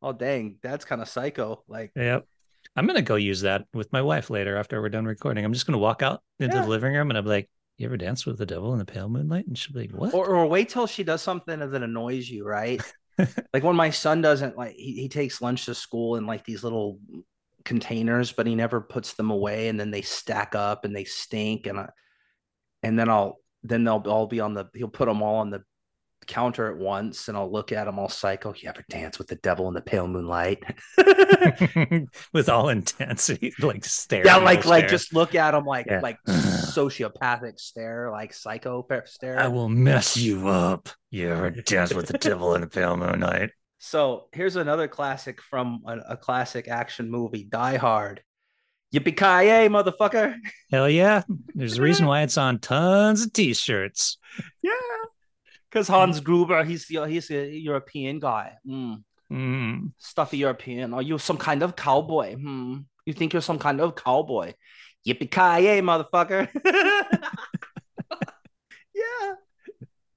oh, 0.00 0.12
dang, 0.12 0.56
that's 0.62 0.84
kind 0.84 1.00
of 1.02 1.08
psycho." 1.08 1.62
Like, 1.68 1.92
Yep. 1.96 2.26
I'm 2.76 2.86
gonna 2.86 3.02
go 3.02 3.16
use 3.16 3.42
that 3.42 3.66
with 3.74 3.92
my 3.92 4.02
wife 4.02 4.30
later 4.30 4.56
after 4.56 4.80
we're 4.80 4.88
done 4.88 5.04
recording. 5.04 5.44
I'm 5.44 5.52
just 5.52 5.66
gonna 5.66 5.78
walk 5.78 6.02
out 6.02 6.22
into 6.40 6.56
Yeah. 6.56 6.62
the 6.62 6.68
living 6.68 6.92
room 6.94 7.10
and 7.10 7.18
I'm 7.18 7.26
like, 7.26 7.48
"You 7.78 7.86
ever 7.86 7.96
dance 7.96 8.24
with 8.26 8.38
the 8.38 8.46
devil 8.46 8.72
in 8.72 8.78
the 8.78 8.84
pale 8.84 9.08
moonlight?" 9.08 9.46
And 9.46 9.56
she'll 9.58 9.74
be 9.74 9.88
like, 9.88 9.92
"What?" 9.92 10.14
or, 10.14 10.26
or 10.26 10.46
wait 10.46 10.68
till 10.68 10.86
she 10.86 11.02
does 11.04 11.22
something 11.22 11.58
that 11.58 11.82
annoys 11.82 12.28
you, 12.28 12.44
right? 12.46 12.80
like 13.52 13.62
when 13.62 13.76
my 13.76 13.90
son 13.90 14.22
doesn't 14.22 14.56
like 14.56 14.74
he, 14.74 14.94
he 14.94 15.08
takes 15.08 15.42
lunch 15.42 15.66
to 15.66 15.74
school 15.74 16.16
in 16.16 16.26
like 16.26 16.44
these 16.44 16.64
little 16.64 16.98
containers, 17.64 18.32
but 18.32 18.46
he 18.46 18.54
never 18.54 18.80
puts 18.80 19.14
them 19.14 19.30
away, 19.30 19.68
and 19.68 19.78
then 19.78 19.90
they 19.90 20.02
stack 20.02 20.54
up 20.54 20.84
and 20.84 20.94
they 20.94 21.04
stink, 21.04 21.66
and 21.66 21.78
I, 21.78 21.90
and 22.82 22.98
then 22.98 23.08
I'll 23.08 23.38
then 23.62 23.84
they'll 23.84 24.02
all 24.06 24.26
be 24.26 24.40
on 24.40 24.54
the 24.54 24.66
he'll 24.74 24.88
put 24.88 25.06
them 25.06 25.22
all 25.22 25.36
on 25.36 25.50
the 25.50 25.62
counter 26.26 26.70
at 26.70 26.76
once, 26.78 27.28
and 27.28 27.36
I'll 27.36 27.50
look 27.50 27.72
at 27.72 27.84
them 27.84 27.98
all 27.98 28.08
psycho. 28.08 28.54
You 28.56 28.68
ever 28.68 28.84
dance 28.88 29.18
with 29.18 29.28
the 29.28 29.36
devil 29.36 29.68
in 29.68 29.74
the 29.74 29.80
pale 29.80 30.06
moonlight? 30.08 30.62
with 32.32 32.48
all 32.48 32.68
intensity, 32.68 33.52
like 33.60 33.84
stare. 33.84 34.24
yeah, 34.24 34.36
like 34.36 34.64
like 34.64 34.84
stare. 34.84 34.88
just 34.90 35.14
look 35.14 35.34
at 35.34 35.52
them 35.52 35.64
like 35.64 35.86
Yeah. 35.86 36.00
like 36.00 36.18
sociopathic 36.28 37.58
stare, 37.60 38.10
like 38.10 38.32
psychopath 38.32 39.08
stare. 39.08 39.38
I 39.38 39.48
will 39.48 39.68
mess 39.68 40.16
you 40.16 40.48
up. 40.48 40.88
You 41.10 41.30
ever 41.30 41.50
dance 41.50 41.92
with 41.94 42.06
the 42.08 42.18
devil 42.18 42.54
in 42.54 42.60
the 42.62 42.66
pale 42.66 42.96
moonlight? 42.96 43.50
So 43.78 44.28
here's 44.32 44.56
another 44.56 44.86
classic 44.88 45.42
from 45.42 45.82
a, 45.86 45.98
a 46.10 46.16
classic 46.16 46.68
action 46.68 47.10
movie, 47.10 47.44
Die 47.44 47.76
Hard. 47.76 48.22
Yippee 48.94 49.16
ki 49.16 49.68
motherfucker! 49.72 50.34
Hell 50.70 50.88
yeah! 50.88 51.22
There's 51.54 51.78
a 51.78 51.82
reason 51.82 52.04
why 52.06 52.22
it's 52.22 52.36
on 52.36 52.58
tons 52.58 53.24
of 53.24 53.32
t-shirts. 53.32 54.18
Yeah, 54.62 54.70
because 55.72 55.88
Hans 55.88 56.20
Gruber, 56.20 56.64
he's 56.64 56.86
the 56.86 57.04
he's 57.08 57.30
a 57.30 57.48
European 57.48 58.18
guy. 58.20 58.58
Mm, 58.66 59.02
Mm. 59.32 59.92
stuffy 59.96 60.36
European. 60.36 60.92
Are 60.92 61.00
you 61.00 61.16
some 61.18 61.38
kind 61.38 61.62
of 61.62 61.74
cowboy? 61.74 62.34
Hmm. 62.36 62.80
You 63.06 63.14
think 63.14 63.32
you're 63.32 63.40
some 63.42 63.58
kind 63.58 63.80
of 63.80 63.94
cowboy? 63.96 64.52
Yippee 65.08 65.30
ki 65.30 65.64
yay, 65.64 65.80
motherfucker! 65.80 66.48
yeah, 68.94 69.34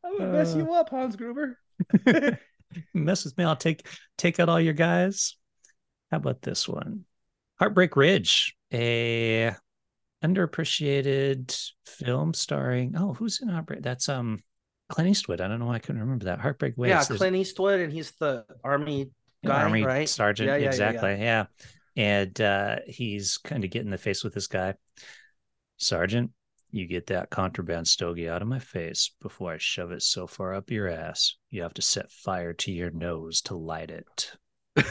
I'm 0.04 0.18
gonna 0.18 0.32
mess 0.32 0.54
Uh. 0.54 0.58
you 0.60 0.74
up, 0.74 0.90
Hans 0.90 1.16
Gruber. 1.16 1.58
Mess 2.94 3.24
with 3.24 3.38
me, 3.38 3.46
I'll 3.46 3.56
take 3.56 3.88
take 4.18 4.40
out 4.40 4.50
all 4.50 4.60
your 4.60 4.74
guys. 4.74 5.38
How 6.12 6.18
about 6.18 6.42
this 6.42 6.68
one? 6.68 7.06
Heartbreak 7.58 7.96
Ridge, 7.96 8.56
a 8.74 9.54
underappreciated 10.24 11.58
film 11.86 12.34
starring. 12.34 12.96
Oh, 12.98 13.14
who's 13.14 13.42
in 13.42 13.48
Heartbreak? 13.48 13.82
That's 13.82 14.10
um 14.10 14.44
Clint 14.90 15.10
Eastwood. 15.10 15.42
I 15.42 15.48
don't 15.48 15.60
know 15.60 15.66
why 15.66 15.76
I 15.76 15.80
couldn't 15.80 16.02
remember 16.02 16.26
that. 16.26 16.40
Heartbreak 16.40 16.76
Waves. 16.78 16.90
Yeah, 16.90 17.04
There's- 17.04 17.18
Clint 17.18 17.36
Eastwood, 17.36 17.80
and 17.80 17.92
he's 17.92 18.12
the 18.20 18.46
army 18.64 19.10
guy, 19.44 19.64
Army 19.64 19.84
right? 19.84 20.08
sergeant. 20.10 20.48
Yeah, 20.48 20.56
yeah, 20.58 20.62
yeah, 20.64 20.68
exactly. 20.70 21.10
Yeah, 21.22 21.46
And 21.96 22.40
uh, 22.42 22.78
he's 22.88 23.38
kind 23.38 23.64
of 23.64 23.70
getting 23.70 23.88
in 23.88 23.92
the 23.92 23.98
face 23.98 24.24
with 24.24 24.34
this 24.34 24.48
guy. 24.48 24.76
Sergeant, 25.78 26.32
you 26.72 26.88
get 26.88 27.08
that 27.08 27.30
contraband 27.30 27.88
stogie 27.88 28.30
out 28.30 28.42
of 28.42 28.48
my 28.48 28.60
face 28.60 29.12
before 29.22 29.54
I 29.54 29.58
shove 29.58 29.92
it 29.92 30.02
so 30.04 30.28
far 30.28 30.54
up 30.54 30.70
your 30.72 30.88
ass. 30.88 31.36
You 31.50 31.62
have 31.64 31.74
to 31.76 31.82
set 31.82 32.12
fire 32.12 32.54
to 32.54 32.72
your 32.72 32.92
nose 32.92 33.42
to 33.44 33.56
light 33.56 33.92
it. 33.92 34.32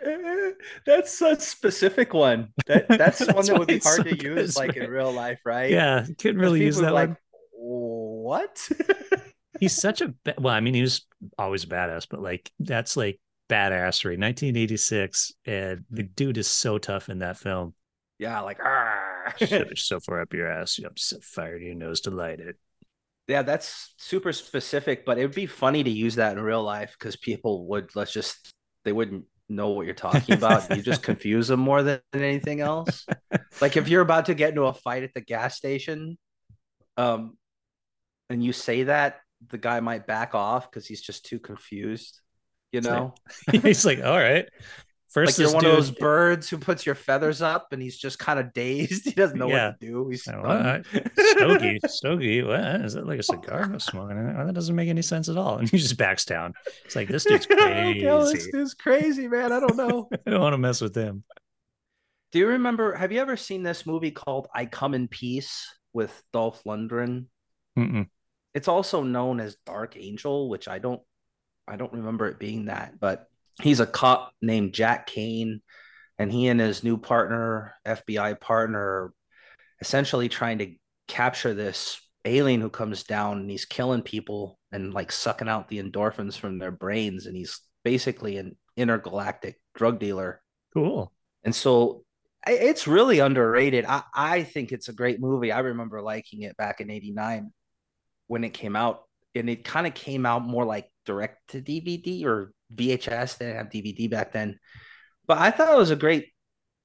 That's 0.86 1.20
a 1.20 1.38
specific 1.40 2.14
one. 2.14 2.52
That 2.66 2.88
that's, 2.88 3.20
one 3.20 3.46
that 3.46 3.58
would 3.58 3.68
be 3.68 3.78
hard 3.78 3.96
so 3.98 4.02
to 4.04 4.10
good, 4.10 4.22
use 4.22 4.56
like 4.56 4.76
in 4.76 4.90
real 4.90 5.12
life, 5.12 5.40
right? 5.44 5.70
Yeah, 5.70 6.06
couldn't 6.18 6.40
really 6.40 6.62
use 6.62 6.78
that 6.78 6.92
are 6.92 6.94
one. 6.94 7.16
what? 7.52 8.68
He's 9.60 9.74
such 9.74 10.00
a 10.00 10.14
well. 10.38 10.54
I 10.54 10.60
mean, 10.60 10.74
he 10.74 10.82
was 10.82 11.06
always 11.38 11.64
badass, 11.64 12.06
but 12.08 12.20
like 12.20 12.50
that's 12.60 12.96
like 12.96 13.20
badassery. 13.48 14.18
1986, 14.18 15.32
and 15.46 15.84
the 15.90 16.04
dude 16.04 16.38
is 16.38 16.48
so 16.48 16.78
tough 16.78 17.08
in 17.08 17.18
that 17.20 17.38
film. 17.38 17.74
yeah, 18.18 18.40
like 18.40 18.58
it 19.40 19.78
so 19.78 20.00
far 20.00 20.20
up 20.20 20.32
your 20.32 20.50
ass, 20.50 20.78
you 20.78 20.84
have 20.84 20.94
to 20.94 21.02
set 21.02 21.24
fire 21.24 21.58
to 21.58 21.64
your 21.64 21.74
nose 21.74 22.02
to 22.02 22.10
light 22.10 22.40
it. 22.40 22.56
yeah, 23.26 23.42
that's 23.42 23.94
super 23.98 24.32
specific, 24.32 25.04
but 25.04 25.18
it 25.18 25.22
would 25.22 25.34
be 25.34 25.46
funny 25.46 25.82
to 25.82 25.90
use 25.90 26.14
that 26.16 26.36
in 26.36 26.42
real 26.42 26.62
life 26.62 26.94
because 26.98 27.16
people 27.16 27.66
would 27.66 27.94
let's 27.96 28.12
just 28.12 28.52
they 28.84 28.92
wouldn't 28.92 29.24
know 29.48 29.70
what 29.70 29.86
you're 29.86 29.94
talking 29.94 30.34
about. 30.34 30.74
you 30.74 30.82
just 30.82 31.02
confuse 31.04 31.48
them 31.48 31.60
more 31.60 31.82
than, 31.82 32.00
anything 32.12 32.60
else. 32.60 33.06
like 33.60 33.76
if 33.76 33.88
you're 33.88 34.02
about 34.02 34.26
to 34.26 34.34
get 34.34 34.50
into 34.50 34.64
a 34.64 34.72
fight 34.72 35.02
at 35.02 35.14
the 35.14 35.20
gas 35.20 35.56
station, 35.56 36.18
um, 36.96 37.36
and 38.30 38.44
you 38.44 38.52
say 38.52 38.84
that, 38.84 39.20
the 39.50 39.58
guy 39.58 39.80
might 39.80 40.06
back 40.06 40.34
off 40.34 40.70
because 40.70 40.86
he's 40.86 41.00
just 41.00 41.24
too 41.24 41.38
confused. 41.38 42.20
You 42.72 42.82
know, 42.82 43.14
He's 43.62 43.86
like, 43.86 44.02
all 44.02 44.18
right. 44.18 44.46
First, 45.10 45.38
like 45.38 45.46
you're 45.46 45.54
one 45.54 45.62
dude, 45.64 45.70
of 45.70 45.76
those 45.78 45.90
birds 45.90 46.50
who 46.50 46.58
puts 46.58 46.84
your 46.84 46.94
feathers 46.94 47.40
up 47.40 47.72
and 47.72 47.80
he's 47.80 47.96
just 47.96 48.18
kind 48.18 48.38
of 48.38 48.52
dazed. 48.52 49.04
He 49.08 49.12
doesn't 49.12 49.38
know 49.38 49.48
Yeah. 49.48 49.68
what 49.68 49.80
to 49.80 49.86
do. 49.86 50.08
He's 50.10 50.26
what? 50.26 50.84
Stogie, 51.16 51.80
Stogie, 51.86 52.42
what 52.42 52.60
is 52.82 52.92
that 52.92 53.06
like 53.06 53.18
a 53.18 53.22
cigar 53.22 53.62
I'm 53.62 53.80
smoking? 53.80 54.16
That 54.16 54.52
doesn't 54.54 54.76
make 54.76 54.90
any 54.90 55.00
sense 55.00 55.30
at 55.30 55.38
all. 55.38 55.56
And 55.58 55.68
he 55.68 55.78
just 55.78 55.96
backs 55.96 56.26
down. 56.26 56.52
It's 56.84 56.94
like 56.94 57.08
this 57.08 57.24
dude's 57.24 57.46
crazy. 57.50 58.00
This 58.04 58.48
dude's 58.52 58.74
crazy, 58.74 59.28
man. 59.28 59.50
I 59.50 59.60
don't 59.60 59.76
know. 59.76 60.08
I 60.26 60.30
don't 60.30 60.40
want 60.42 60.52
to 60.52 60.58
mess 60.58 60.82
with 60.82 60.94
him. 60.94 61.24
Do 62.32 62.38
you 62.38 62.48
remember? 62.48 62.94
Have 62.94 63.10
you 63.10 63.20
ever 63.20 63.38
seen 63.38 63.62
this 63.62 63.86
movie 63.86 64.10
called 64.10 64.48
"I 64.54 64.66
Come 64.66 64.92
in 64.92 65.08
Peace" 65.08 65.74
with 65.94 66.22
Dolph 66.34 66.62
Lundgren? 66.64 67.24
Mm-mm. 67.78 68.08
It's 68.52 68.68
also 68.68 69.02
known 69.02 69.40
as 69.40 69.56
Dark 69.64 69.96
Angel, 69.96 70.50
which 70.50 70.68
I 70.68 70.78
don't, 70.78 71.00
I 71.66 71.76
don't 71.76 71.92
remember 71.94 72.26
it 72.28 72.38
being 72.38 72.66
that. 72.66 73.00
But 73.00 73.26
he's 73.62 73.80
a 73.80 73.86
cop 73.86 74.32
named 74.40 74.72
Jack 74.72 75.06
Kane, 75.06 75.60
and 76.18 76.32
he 76.32 76.48
and 76.48 76.60
his 76.60 76.82
new 76.82 76.96
partner, 76.96 77.74
FBI 77.86 78.40
partner, 78.40 79.12
essentially 79.80 80.28
trying 80.28 80.58
to 80.58 80.74
capture 81.06 81.54
this 81.54 82.00
alien 82.24 82.60
who 82.60 82.70
comes 82.70 83.04
down 83.04 83.38
and 83.38 83.50
he's 83.50 83.64
killing 83.64 84.02
people 84.02 84.58
and 84.72 84.92
like 84.92 85.10
sucking 85.10 85.48
out 85.48 85.68
the 85.68 85.82
endorphins 85.82 86.36
from 86.36 86.58
their 86.58 86.72
brains, 86.72 87.26
and 87.26 87.36
he's 87.36 87.60
basically 87.84 88.36
an 88.36 88.56
intergalactic 88.76 89.60
drug 89.74 89.98
dealer. 89.98 90.42
Cool. 90.74 91.12
And 91.44 91.54
so 91.54 92.04
it's 92.46 92.86
really 92.86 93.18
underrated. 93.18 93.84
I, 93.86 94.02
I 94.14 94.42
think 94.42 94.72
it's 94.72 94.88
a 94.88 94.92
great 94.92 95.20
movie. 95.20 95.52
I 95.52 95.60
remember 95.60 96.02
liking 96.02 96.42
it 96.42 96.56
back 96.56 96.80
in 96.80 96.90
89 96.90 97.52
when 98.26 98.44
it 98.44 98.50
came 98.50 98.76
out. 98.76 99.02
And 99.34 99.48
it 99.48 99.64
kind 99.64 99.86
of 99.86 99.94
came 99.94 100.26
out 100.26 100.42
more 100.42 100.64
like 100.64 100.90
direct 101.08 101.48
to 101.48 101.60
DVD 101.60 102.24
or 102.24 102.52
VHS. 102.74 103.38
They 103.38 103.46
didn't 103.46 103.58
have 103.58 103.70
DVD 103.70 104.10
back 104.10 104.32
then. 104.32 104.58
But 105.26 105.38
I 105.38 105.50
thought 105.50 105.74
it 105.74 105.78
was 105.78 105.90
a 105.90 105.96
great 105.96 106.28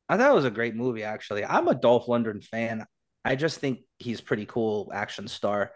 I 0.10 0.18
thought 0.18 0.32
it 0.32 0.36
was 0.36 0.46
a 0.46 0.52
great 0.52 0.76
movie 0.76 1.04
actually. 1.04 1.46
I'm 1.46 1.68
a 1.68 1.76
Dolph 1.76 2.08
Lundgren 2.08 2.44
fan. 2.44 2.86
I 3.24 3.36
just 3.36 3.60
think 3.60 3.80
he's 4.00 4.22
pretty 4.22 4.46
cool 4.46 4.92
action 4.94 5.28
star. 5.28 5.72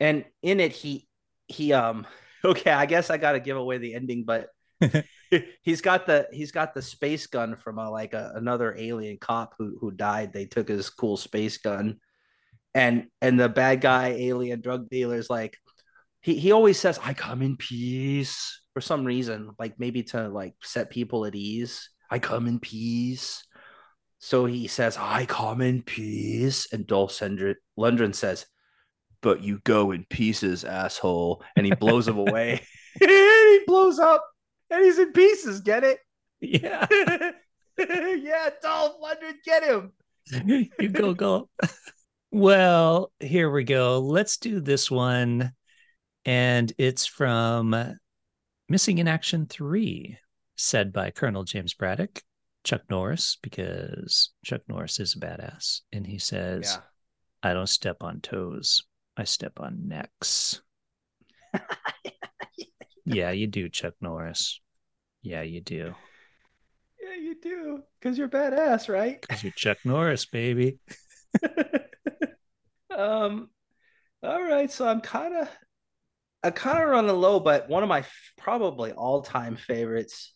And 0.00 0.24
in 0.42 0.58
it 0.58 0.72
he 0.72 1.06
he 1.46 1.72
um 1.72 2.06
okay, 2.44 2.72
I 2.72 2.86
guess 2.86 3.10
I 3.10 3.18
got 3.18 3.32
to 3.32 3.40
give 3.40 3.56
away 3.56 3.78
the 3.78 3.94
ending 3.94 4.24
but 4.24 4.48
he's 5.62 5.80
got 5.80 6.06
the 6.06 6.28
he's 6.32 6.52
got 6.52 6.74
the 6.74 6.82
space 6.82 7.26
gun 7.26 7.56
from 7.56 7.78
a 7.78 7.90
like 7.90 8.14
a, 8.14 8.32
another 8.34 8.74
alien 8.76 9.18
cop 9.18 9.54
who 9.58 9.76
who 9.80 9.90
died. 9.90 10.32
They 10.32 10.46
took 10.46 10.68
his 10.68 10.90
cool 10.90 11.16
space 11.16 11.58
gun, 11.58 11.98
and 12.74 13.06
and 13.20 13.38
the 13.38 13.48
bad 13.48 13.80
guy 13.80 14.08
alien 14.08 14.60
drug 14.60 14.88
dealer 14.88 15.16
is 15.16 15.30
like, 15.30 15.56
he 16.22 16.36
he 16.36 16.52
always 16.52 16.78
says, 16.78 16.98
"I 17.02 17.14
come 17.14 17.42
in 17.42 17.56
peace" 17.56 18.62
for 18.74 18.80
some 18.80 19.04
reason, 19.04 19.50
like 19.58 19.78
maybe 19.78 20.02
to 20.04 20.28
like 20.28 20.54
set 20.62 20.90
people 20.90 21.26
at 21.26 21.34
ease. 21.34 21.90
I 22.10 22.18
come 22.18 22.46
in 22.46 22.58
peace. 22.58 23.44
So 24.18 24.46
he 24.46 24.68
says, 24.68 24.96
"I 24.98 25.26
come 25.26 25.60
in 25.60 25.82
peace," 25.82 26.72
and 26.72 26.86
Dolph 26.86 27.12
Lundgren 27.12 28.14
says, 28.14 28.46
"But 29.20 29.42
you 29.42 29.60
go 29.64 29.90
in 29.90 30.04
pieces, 30.08 30.64
asshole," 30.64 31.44
and 31.56 31.66
he 31.66 31.74
blows 31.74 32.08
him 32.08 32.18
away. 32.18 32.62
and 33.00 33.10
he 33.10 33.60
blows 33.66 33.98
up 33.98 34.22
and 34.70 34.84
he's 34.84 34.98
in 34.98 35.12
pieces. 35.12 35.60
Get 35.60 35.84
it? 35.84 35.98
Yeah. 36.40 36.86
yeah, 37.78 38.50
Dolph 38.62 38.96
Lundgren, 39.02 39.36
get 39.44 39.64
him. 39.64 39.92
you 40.78 40.88
go, 40.88 41.14
go. 41.14 41.48
Well, 42.30 43.12
here 43.18 43.50
we 43.50 43.64
go. 43.64 43.98
Let's 43.98 44.36
do 44.36 44.60
this 44.60 44.90
one. 44.90 45.52
And 46.24 46.72
it's 46.78 47.06
from 47.06 47.74
Missing 48.68 48.98
in 48.98 49.08
Action 49.08 49.46
3, 49.46 50.16
said 50.56 50.92
by 50.92 51.10
Colonel 51.10 51.44
James 51.44 51.74
Braddock, 51.74 52.22
Chuck 52.64 52.82
Norris, 52.88 53.38
because 53.42 54.30
Chuck 54.44 54.62
Norris 54.68 55.00
is 55.00 55.14
a 55.14 55.20
badass. 55.20 55.80
And 55.92 56.06
he 56.06 56.18
says, 56.18 56.78
I 57.42 57.52
don't 57.52 57.68
step 57.68 57.96
on 58.02 58.20
toes, 58.20 58.84
I 59.16 59.24
step 59.24 59.54
on 59.58 59.88
necks. 59.88 60.62
yeah, 63.04 63.32
you 63.32 63.46
do, 63.46 63.68
Chuck 63.68 63.94
Norris. 64.00 64.60
Yeah, 65.22 65.42
you 65.42 65.60
do. 65.60 65.94
Yeah, 67.00 67.14
you 67.20 67.34
do. 67.40 67.82
Because 68.00 68.16
you're 68.16 68.28
badass, 68.28 68.88
right? 68.88 69.20
Because 69.20 69.42
you're 69.42 69.52
Chuck 69.52 69.78
Norris, 69.84 70.24
baby. 70.24 70.78
um, 72.96 73.50
all 74.22 74.42
right. 74.42 74.70
So 74.70 74.86
I'm 74.86 75.00
kind 75.00 75.34
of 75.34 75.48
I'm 76.42 76.52
kind 76.52 76.82
of 76.82 76.88
running 76.88 77.14
low, 77.14 77.38
but 77.40 77.68
one 77.68 77.82
of 77.82 77.88
my 77.88 78.00
f- 78.00 78.32
probably 78.36 78.92
all-time 78.92 79.56
favorites 79.56 80.34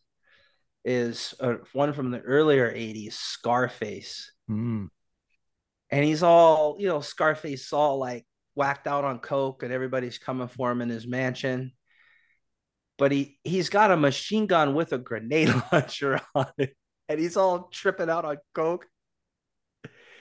is 0.85 1.35
uh, 1.41 1.55
one 1.73 1.93
from 1.93 2.11
the 2.13 2.21
earlier 2.21 2.71
80s, 2.71 3.15
Scarface. 3.15 4.31
Mm. 4.49 4.89
and 5.91 6.05
he's 6.05 6.23
all 6.23 6.77
you 6.79 6.87
know 6.87 7.01
scarface 7.01 7.73
all 7.73 7.99
like 7.99 8.25
whacked 8.55 8.87
out 8.87 9.05
on 9.05 9.19
coke 9.19 9.65
and 9.65 9.73
everybody's 9.73 10.19
coming 10.19 10.47
for 10.47 10.71
him 10.71 10.81
in 10.81 10.89
his 10.89 11.05
mansion 11.05 11.73
but 12.97 13.11
he 13.11 13.39
he's 13.43 13.69
got 13.71 13.91
a 13.91 13.97
machine 13.97 14.47
gun 14.47 14.75
with 14.77 14.93
a 14.93 14.99
grenade 14.99 15.53
launcher 15.73 16.21
on 16.35 16.47
it 16.59 16.77
and 17.09 17.19
he's 17.19 17.37
all 17.37 17.69
tripping 17.73 18.09
out 18.09 18.25
on 18.25 18.37
coke 18.55 18.87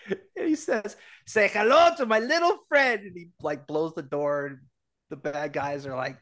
and 0.10 0.48
he 0.48 0.56
says 0.56 0.96
say 1.28 1.48
hello 1.54 1.92
to 1.96 2.06
my 2.08 2.20
little 2.20 2.58
friend 2.68 3.02
and 3.02 3.16
he 3.16 3.30
like 3.42 3.68
blows 3.68 3.94
the 3.94 4.02
door 4.02 4.48
and 4.48 4.58
the 5.10 5.16
bad 5.16 5.54
guys 5.54 5.86
are 5.86 5.96
like 5.96 6.18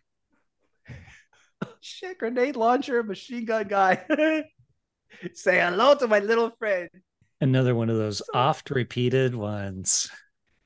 "Oh, 1.65 1.73
shit 1.81 2.17
grenade 2.17 2.55
launcher 2.55 3.03
machine 3.03 3.45
gun 3.45 3.67
guy 3.67 4.03
say 5.33 5.59
hello 5.59 5.95
to 5.95 6.07
my 6.07 6.19
little 6.19 6.51
friend 6.59 6.89
Another 7.43 7.75
one 7.75 7.89
of 7.89 7.97
those 7.97 8.21
oft 8.33 8.69
repeated 8.69 9.35
ones. 9.35 10.09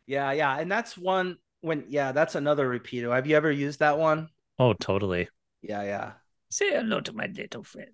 Yeah, 0.06 0.32
yeah, 0.32 0.60
and 0.60 0.72
that's 0.72 0.96
one 0.96 1.38
when 1.62 1.86
yeah, 1.90 2.12
that's 2.12 2.36
another 2.36 2.70
repeater. 2.70 3.12
Have 3.16 3.26
you 3.26 3.36
ever 3.36 3.52
used 3.52 3.80
that 3.80 3.98
one? 3.98 4.30
Oh, 4.60 4.74
totally. 4.74 5.28
Yeah, 5.64 5.82
yeah. 5.82 6.12
Say 6.52 6.70
hello 6.70 7.02
to 7.02 7.14
my 7.14 7.26
little 7.36 7.64
friend. 7.64 7.90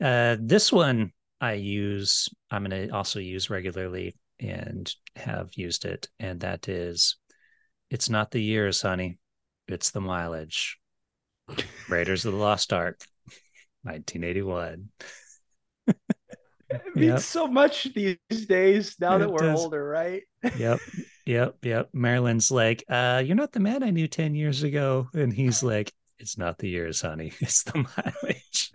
Uh, 0.00 0.36
this 0.40 0.72
one 0.72 1.12
I 1.40 1.52
use, 1.52 2.28
I'm 2.50 2.64
going 2.64 2.88
to 2.88 2.92
also 2.92 3.20
use 3.20 3.50
regularly 3.50 4.16
and 4.40 4.92
have 5.14 5.50
used 5.54 5.84
it. 5.84 6.08
And 6.18 6.40
that 6.40 6.68
is, 6.68 7.18
it's 7.88 8.10
not 8.10 8.32
the 8.32 8.42
years, 8.42 8.82
honey. 8.82 9.18
It's 9.68 9.90
the 9.90 10.00
mileage. 10.00 10.78
Raiders 11.88 12.24
of 12.26 12.32
the 12.32 12.38
Lost 12.38 12.72
Ark, 12.72 12.98
1981. 13.82 14.88
It 16.70 16.82
means 16.94 17.06
Yep. 17.12 17.20
so 17.20 17.46
much 17.46 17.84
these 17.94 18.46
days 18.46 18.96
now 19.00 19.16
that 19.16 19.30
we're 19.30 19.38
does. 19.38 19.58
older, 19.58 19.82
right? 19.88 20.22
Yep. 20.58 20.80
Yep. 21.24 21.56
Yep. 21.62 21.88
Marilyn's 21.94 22.50
like, 22.50 22.84
uh, 22.90 23.22
you're 23.24 23.36
not 23.36 23.52
the 23.52 23.60
man 23.60 23.82
I 23.82 23.88
knew 23.90 24.06
10 24.06 24.34
years 24.34 24.62
ago. 24.62 25.08
And 25.14 25.32
he's 25.32 25.62
like, 25.62 25.92
it's 26.18 26.36
not 26.36 26.58
the 26.58 26.68
years, 26.68 27.00
honey. 27.00 27.32
It's 27.40 27.62
the 27.62 27.78
mileage. 27.78 28.72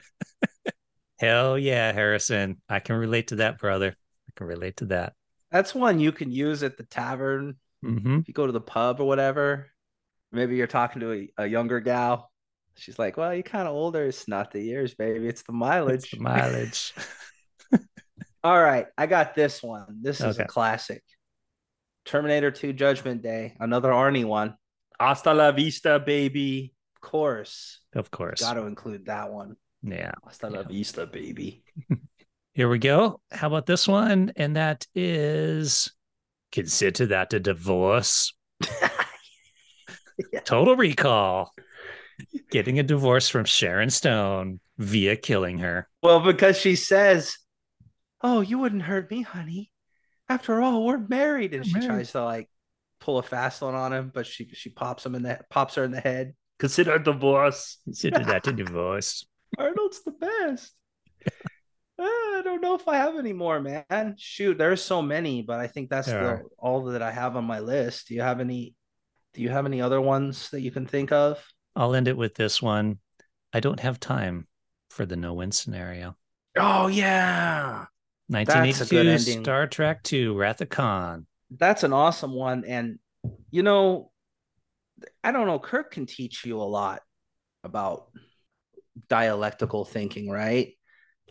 Hell 1.20 1.60
yeah, 1.60 1.92
Harrison. 1.92 2.60
I 2.68 2.80
can 2.80 2.96
relate 2.96 3.28
to 3.28 3.36
that, 3.38 3.60
brother. 3.60 3.90
I 4.28 4.32
can 4.36 4.48
relate 4.48 4.78
to 4.78 4.86
that. 4.86 5.14
That's 5.52 5.76
one 5.76 6.00
you 6.00 6.12
can 6.12 6.32
use 6.32 6.64
at 6.64 6.78
the 6.78 6.84
tavern. 6.84 7.58
Mm-hmm. 7.86 8.20
If 8.20 8.28
you 8.28 8.34
go 8.34 8.48
to 8.48 8.52
the 8.52 8.60
pub 8.62 9.00
or 9.02 9.04
whatever, 9.08 9.68
maybe 10.34 10.56
you're 10.56 10.68
talking 10.68 11.00
to 11.02 11.12
a, 11.14 11.30
a 11.44 11.48
younger 11.48 11.80
gal. 11.80 12.32
She's 12.76 12.98
like, 13.00 13.18
"Well, 13.18 13.34
you're 13.34 13.44
kind 13.44 13.68
of 13.68 13.74
older. 13.76 14.04
It's 14.06 14.28
not 14.28 14.52
the 14.52 14.62
years, 14.62 14.96
baby. 14.96 15.28
It's 15.28 15.44
the 15.44 15.54
mileage." 15.54 16.04
It's 16.04 16.12
the 16.12 16.20
mileage. 16.20 16.94
All 18.44 18.62
right, 18.62 18.88
I 18.98 19.06
got 19.06 19.36
this 19.36 19.64
one. 19.64 20.00
This 20.02 20.20
is 20.20 20.36
Okay. 20.36 20.44
a 20.44 20.48
classic. 20.48 21.04
Terminator 22.06 22.52
2 22.52 22.74
Judgment 22.74 23.22
Day, 23.22 23.56
another 23.60 23.90
Arnie 23.90 24.26
one. 24.26 24.56
Hasta 25.00 25.34
la 25.34 25.52
vista, 25.54 26.00
baby. 26.00 26.74
Of 26.96 27.02
course. 27.10 27.80
of 27.96 28.12
course. 28.12 28.42
Got 28.42 28.56
to 28.56 28.66
include 28.66 29.06
that 29.06 29.32
one. 29.32 29.56
Yeah. 29.82 30.12
Hasta 30.26 30.50
la 30.50 30.64
vista, 30.64 31.06
baby. 31.06 31.64
Here 32.54 32.70
we 32.70 32.78
go. 32.80 33.22
How 33.32 33.48
about 33.48 33.66
this 33.66 33.88
one? 33.88 34.34
And 34.36 34.56
that 34.58 34.86
is 34.94 35.92
consider 36.52 37.08
that 37.08 37.34
a 37.34 37.40
divorce. 37.40 38.34
Yeah. 40.32 40.42
Total 40.42 40.76
recall. 40.76 41.52
Getting 42.52 42.80
a 42.80 42.84
divorce 42.84 43.30
from 43.30 43.46
Sharon 43.46 43.90
Stone 43.90 44.60
via 44.78 45.16
killing 45.16 45.58
her. 45.60 45.88
Well, 46.04 46.20
because 46.20 46.58
she 46.58 46.76
says, 46.76 47.36
"Oh, 48.22 48.42
you 48.42 48.60
wouldn't 48.60 48.84
hurt 48.84 49.10
me, 49.10 49.22
honey. 49.24 49.72
After 50.30 50.62
all, 50.62 50.86
we're 50.86 50.98
married." 51.00 51.54
And 51.54 51.66
We're 51.66 51.82
she 51.82 51.88
married. 51.88 51.88
tries 51.88 52.12
to 52.12 52.24
like 52.24 52.50
pull 53.00 53.18
a 53.18 53.24
fast 53.24 53.62
one 53.62 53.76
on 53.76 53.94
him, 53.94 54.12
but 54.14 54.28
she 54.28 54.50
she 54.54 54.70
pops 54.70 55.06
him 55.06 55.16
in 55.16 55.24
the 55.24 55.40
pops 55.50 55.76
her 55.76 55.84
in 55.84 55.92
the 55.92 56.00
head. 56.02 56.36
Consider 56.60 56.94
a 56.96 57.04
divorce. 57.04 57.80
Consider 57.84 58.24
that 58.26 58.48
a 58.48 58.54
divorce. 58.54 59.26
Arnold's 59.58 60.04
the 60.04 60.12
best. 60.12 60.74
Uh, 61.26 61.32
I 62.00 62.42
don't 62.44 62.62
know 62.62 62.76
if 62.76 62.88
I 62.88 62.98
have 62.98 63.18
any 63.18 63.34
more, 63.34 63.60
man. 63.60 64.16
Shoot, 64.18 64.58
there's 64.58 64.82
so 64.82 65.02
many, 65.02 65.42
but 65.42 65.60
I 65.60 65.68
think 65.68 65.90
that's 65.90 66.08
the 66.08 66.18
are. 66.18 66.44
all 66.58 66.84
that 66.86 67.02
I 67.02 67.12
have 67.12 67.36
on 67.36 67.46
my 67.46 67.60
list. 67.60 68.08
Do 68.08 68.14
you 68.16 68.22
have 68.22 68.40
any? 68.40 68.76
Do 69.34 69.42
you 69.42 69.50
have 69.50 69.66
any 69.66 69.82
other 69.82 70.00
ones 70.00 70.50
that 70.52 70.62
you 70.62 70.72
can 70.72 70.86
think 70.86 71.12
of? 71.12 71.44
I'll 71.76 71.96
end 71.96 72.08
it 72.08 72.18
with 72.18 72.36
this 72.36 72.62
one. 72.62 73.00
I 73.52 73.60
don't 73.60 73.80
have 73.80 74.00
time 74.00 74.48
for 74.90 75.06
the 75.06 75.16
no 75.16 75.34
win 75.34 75.52
scenario. 75.52 76.16
Oh 76.58 76.88
yeah, 76.88 77.86
That's 78.30 78.50
a 78.82 78.86
good 78.86 79.08
1982. 79.08 79.42
Star 79.44 79.68
Trek 79.68 80.04
2 80.04 80.36
Wrath 80.36 80.62
of 80.62 80.70
Khan. 80.70 81.26
that's 81.50 81.84
an 81.84 81.94
awesome 81.94 82.34
one. 82.34 82.64
And 82.66 83.00
you 83.50 83.64
know, 83.64 84.12
I 85.24 85.32
don't 85.32 85.48
know. 85.48 85.60
Kirk 85.60 85.92
can 85.92 86.06
teach 86.06 86.46
you 86.46 86.62
a 86.62 86.64
lot 86.64 87.02
about 87.64 88.08
dialectical 89.10 89.86
thinking, 89.86 90.30
right? 90.30 90.74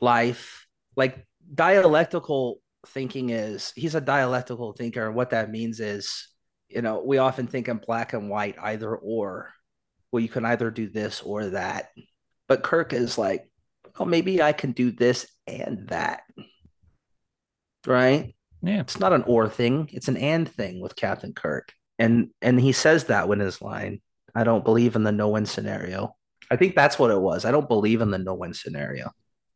Life, 0.01 0.67
like 0.97 1.25
dialectical 1.55 2.61
thinking 2.89 3.31
is 3.31 3.73
he's 3.77 3.95
a 3.95 4.01
dialectical 4.01 4.73
thinker. 4.73 5.07
And 5.07 5.15
what 5.15 5.31
that 5.31 5.51
means 5.51 5.79
is, 5.79 6.29
you 6.75 6.83
know, 6.83 7.03
we 7.05 7.19
often 7.19 7.47
think 7.47 7.69
in 7.69 7.79
black 7.79 8.13
and 8.13 8.29
white, 8.29 8.57
either 8.61 8.95
or. 8.95 9.53
Well, 10.11 10.21
you 10.21 10.29
can 10.29 10.45
either 10.45 10.71
do 10.71 10.89
this 10.89 11.23
or 11.23 11.47
that. 11.51 11.89
But 12.49 12.63
Kirk 12.63 12.93
is 12.93 13.17
like, 13.17 13.49
oh, 13.99 14.05
maybe 14.05 14.43
I 14.43 14.53
can 14.53 14.73
do 14.73 14.91
this 14.91 15.27
and 15.47 15.89
that. 15.89 16.23
Right? 17.87 18.35
Yeah. 18.63 18.81
It's 18.81 19.01
not 19.01 19.13
an 19.13 19.25
or 19.27 19.49
thing, 19.49 19.89
it's 19.93 20.09
an 20.09 20.17
and 20.17 20.49
thing 20.49 20.81
with 20.81 20.97
Captain 20.97 21.33
Kirk. 21.33 21.73
And 21.99 22.31
and 22.41 22.61
he 22.61 22.73
says 22.73 23.05
that 23.05 23.29
when 23.29 23.41
his 23.41 23.61
line, 23.61 24.01
I 24.35 24.45
don't 24.45 24.65
believe 24.65 24.97
in 24.97 25.03
the 25.03 25.13
no 25.13 25.29
win 25.29 25.47
scenario. 25.47 26.15
I 26.51 26.57
think 26.57 26.75
that's 26.75 26.99
what 26.99 27.11
it 27.11 27.21
was. 27.21 27.45
I 27.45 27.51
don't 27.51 27.69
believe 27.69 28.01
in 28.01 28.11
the 28.11 28.19
no 28.19 28.35
win 28.35 28.55
scenario. 28.55 29.11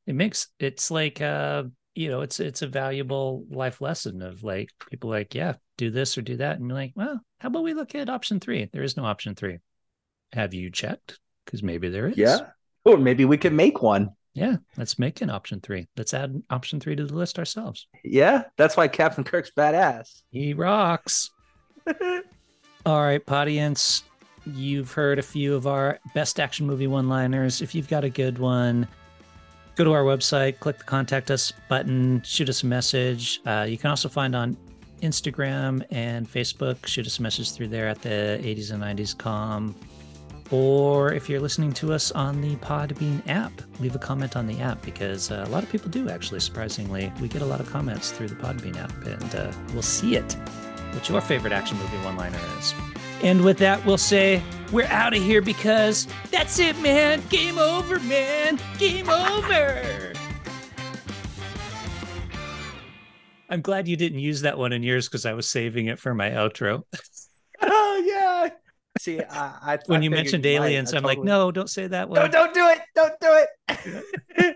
It 0.06 0.14
makes 0.14 0.48
it's 0.58 0.90
like 0.90 1.20
uh 1.20 1.64
you 1.96 2.10
know, 2.10 2.20
it's 2.20 2.40
it's 2.40 2.62
a 2.62 2.66
valuable 2.66 3.44
life 3.50 3.80
lesson 3.80 4.22
of 4.22 4.42
like 4.42 4.70
people 4.90 5.10
like, 5.10 5.34
yeah, 5.34 5.54
do 5.78 5.90
this 5.90 6.16
or 6.18 6.22
do 6.22 6.36
that. 6.36 6.58
And 6.58 6.68
you're 6.68 6.76
like, 6.76 6.92
well, 6.94 7.20
how 7.40 7.48
about 7.48 7.64
we 7.64 7.74
look 7.74 7.94
at 7.94 8.10
option 8.10 8.38
three? 8.38 8.68
There 8.72 8.82
is 8.82 8.96
no 8.96 9.04
option 9.04 9.34
three. 9.34 9.58
Have 10.32 10.52
you 10.52 10.70
checked? 10.70 11.18
Because 11.44 11.62
maybe 11.62 11.88
there 11.88 12.08
is. 12.08 12.16
Yeah. 12.16 12.40
Or 12.84 12.98
maybe 12.98 13.24
we 13.24 13.38
could 13.38 13.54
make 13.54 13.82
one. 13.82 14.10
Yeah. 14.34 14.56
Let's 14.76 14.98
make 14.98 15.22
an 15.22 15.30
option 15.30 15.60
three. 15.60 15.88
Let's 15.96 16.12
add 16.12 16.42
option 16.50 16.80
three 16.80 16.96
to 16.96 17.06
the 17.06 17.14
list 17.14 17.38
ourselves. 17.38 17.88
Yeah. 18.04 18.44
That's 18.58 18.76
why 18.76 18.88
Captain 18.88 19.24
Kirk's 19.24 19.50
badass. 19.56 20.22
He 20.30 20.52
rocks. 20.52 21.30
All 22.86 23.02
right, 23.02 23.22
audience. 23.28 24.04
You've 24.44 24.92
heard 24.92 25.18
a 25.18 25.22
few 25.22 25.54
of 25.54 25.66
our 25.66 25.98
best 26.14 26.38
action 26.38 26.66
movie 26.66 26.86
one 26.86 27.08
liners. 27.08 27.62
If 27.62 27.74
you've 27.74 27.88
got 27.88 28.04
a 28.04 28.10
good 28.10 28.38
one, 28.38 28.86
go 29.76 29.84
to 29.84 29.92
our 29.92 30.02
website, 30.02 30.58
click 30.58 30.78
the 30.78 30.84
contact 30.84 31.30
us 31.30 31.52
button, 31.68 32.22
shoot 32.22 32.48
us 32.48 32.62
a 32.62 32.66
message. 32.66 33.40
Uh, 33.46 33.66
you 33.68 33.78
can 33.78 33.90
also 33.90 34.08
find 34.08 34.34
on 34.34 34.56
Instagram 35.02 35.84
and 35.90 36.28
Facebook, 36.28 36.86
shoot 36.86 37.06
us 37.06 37.18
a 37.18 37.22
message 37.22 37.52
through 37.52 37.68
there 37.68 37.86
at 37.86 38.02
the 38.02 38.40
80s 38.42 38.72
and 38.72 38.82
90s 38.82 39.16
com. 39.16 39.74
Or 40.50 41.12
if 41.12 41.28
you're 41.28 41.40
listening 41.40 41.72
to 41.74 41.92
us 41.92 42.12
on 42.12 42.40
the 42.40 42.54
Podbean 42.56 43.20
app, 43.28 43.52
leave 43.80 43.94
a 43.94 43.98
comment 43.98 44.36
on 44.36 44.46
the 44.46 44.60
app 44.60 44.80
because 44.82 45.30
uh, 45.30 45.44
a 45.46 45.50
lot 45.50 45.62
of 45.62 45.70
people 45.70 45.90
do 45.90 46.08
actually, 46.08 46.40
surprisingly. 46.40 47.12
We 47.20 47.28
get 47.28 47.42
a 47.42 47.46
lot 47.46 47.60
of 47.60 47.68
comments 47.68 48.12
through 48.12 48.28
the 48.28 48.36
Podbean 48.36 48.76
app 48.76 48.94
and 49.04 49.34
uh, 49.34 49.52
we'll 49.72 49.82
see 49.82 50.16
it 50.16 50.36
what 50.92 51.08
your 51.10 51.20
favorite 51.20 51.52
action 51.52 51.76
movie 51.76 51.98
one 51.98 52.16
liner 52.16 52.40
is. 52.58 52.74
And 53.22 53.44
with 53.44 53.58
that, 53.58 53.84
we'll 53.84 53.98
say 53.98 54.42
we're 54.72 54.86
out 54.86 55.14
of 55.14 55.22
here 55.22 55.40
because 55.40 56.06
that's 56.30 56.58
it, 56.58 56.78
man. 56.80 57.22
Game 57.28 57.58
over, 57.58 57.98
man. 58.00 58.58
Game 58.78 59.08
over. 59.08 60.12
I'm 63.48 63.62
glad 63.62 63.86
you 63.86 63.96
didn't 63.96 64.18
use 64.18 64.40
that 64.42 64.58
one 64.58 64.72
in 64.72 64.82
yours 64.82 65.08
because 65.08 65.24
I 65.24 65.32
was 65.32 65.48
saving 65.48 65.86
it 65.86 65.98
for 65.98 66.14
my 66.14 66.30
outro. 66.30 66.82
oh 67.62 68.02
yeah. 68.04 68.50
See, 68.98 69.20
I, 69.20 69.74
I 69.74 69.78
When 69.86 70.00
I 70.00 70.04
you 70.04 70.10
mentioned 70.10 70.46
aliens, 70.46 70.92
I 70.92 70.98
I'm 70.98 71.04
like, 71.04 71.22
no, 71.22 71.52
don't 71.52 71.70
say 71.70 71.86
that 71.86 72.08
one. 72.08 72.22
No, 72.22 72.28
don't 72.28 72.54
do 72.54 72.66
it. 72.68 72.80
Don't 72.94 73.14
do 73.20 73.44
it. 73.68 74.55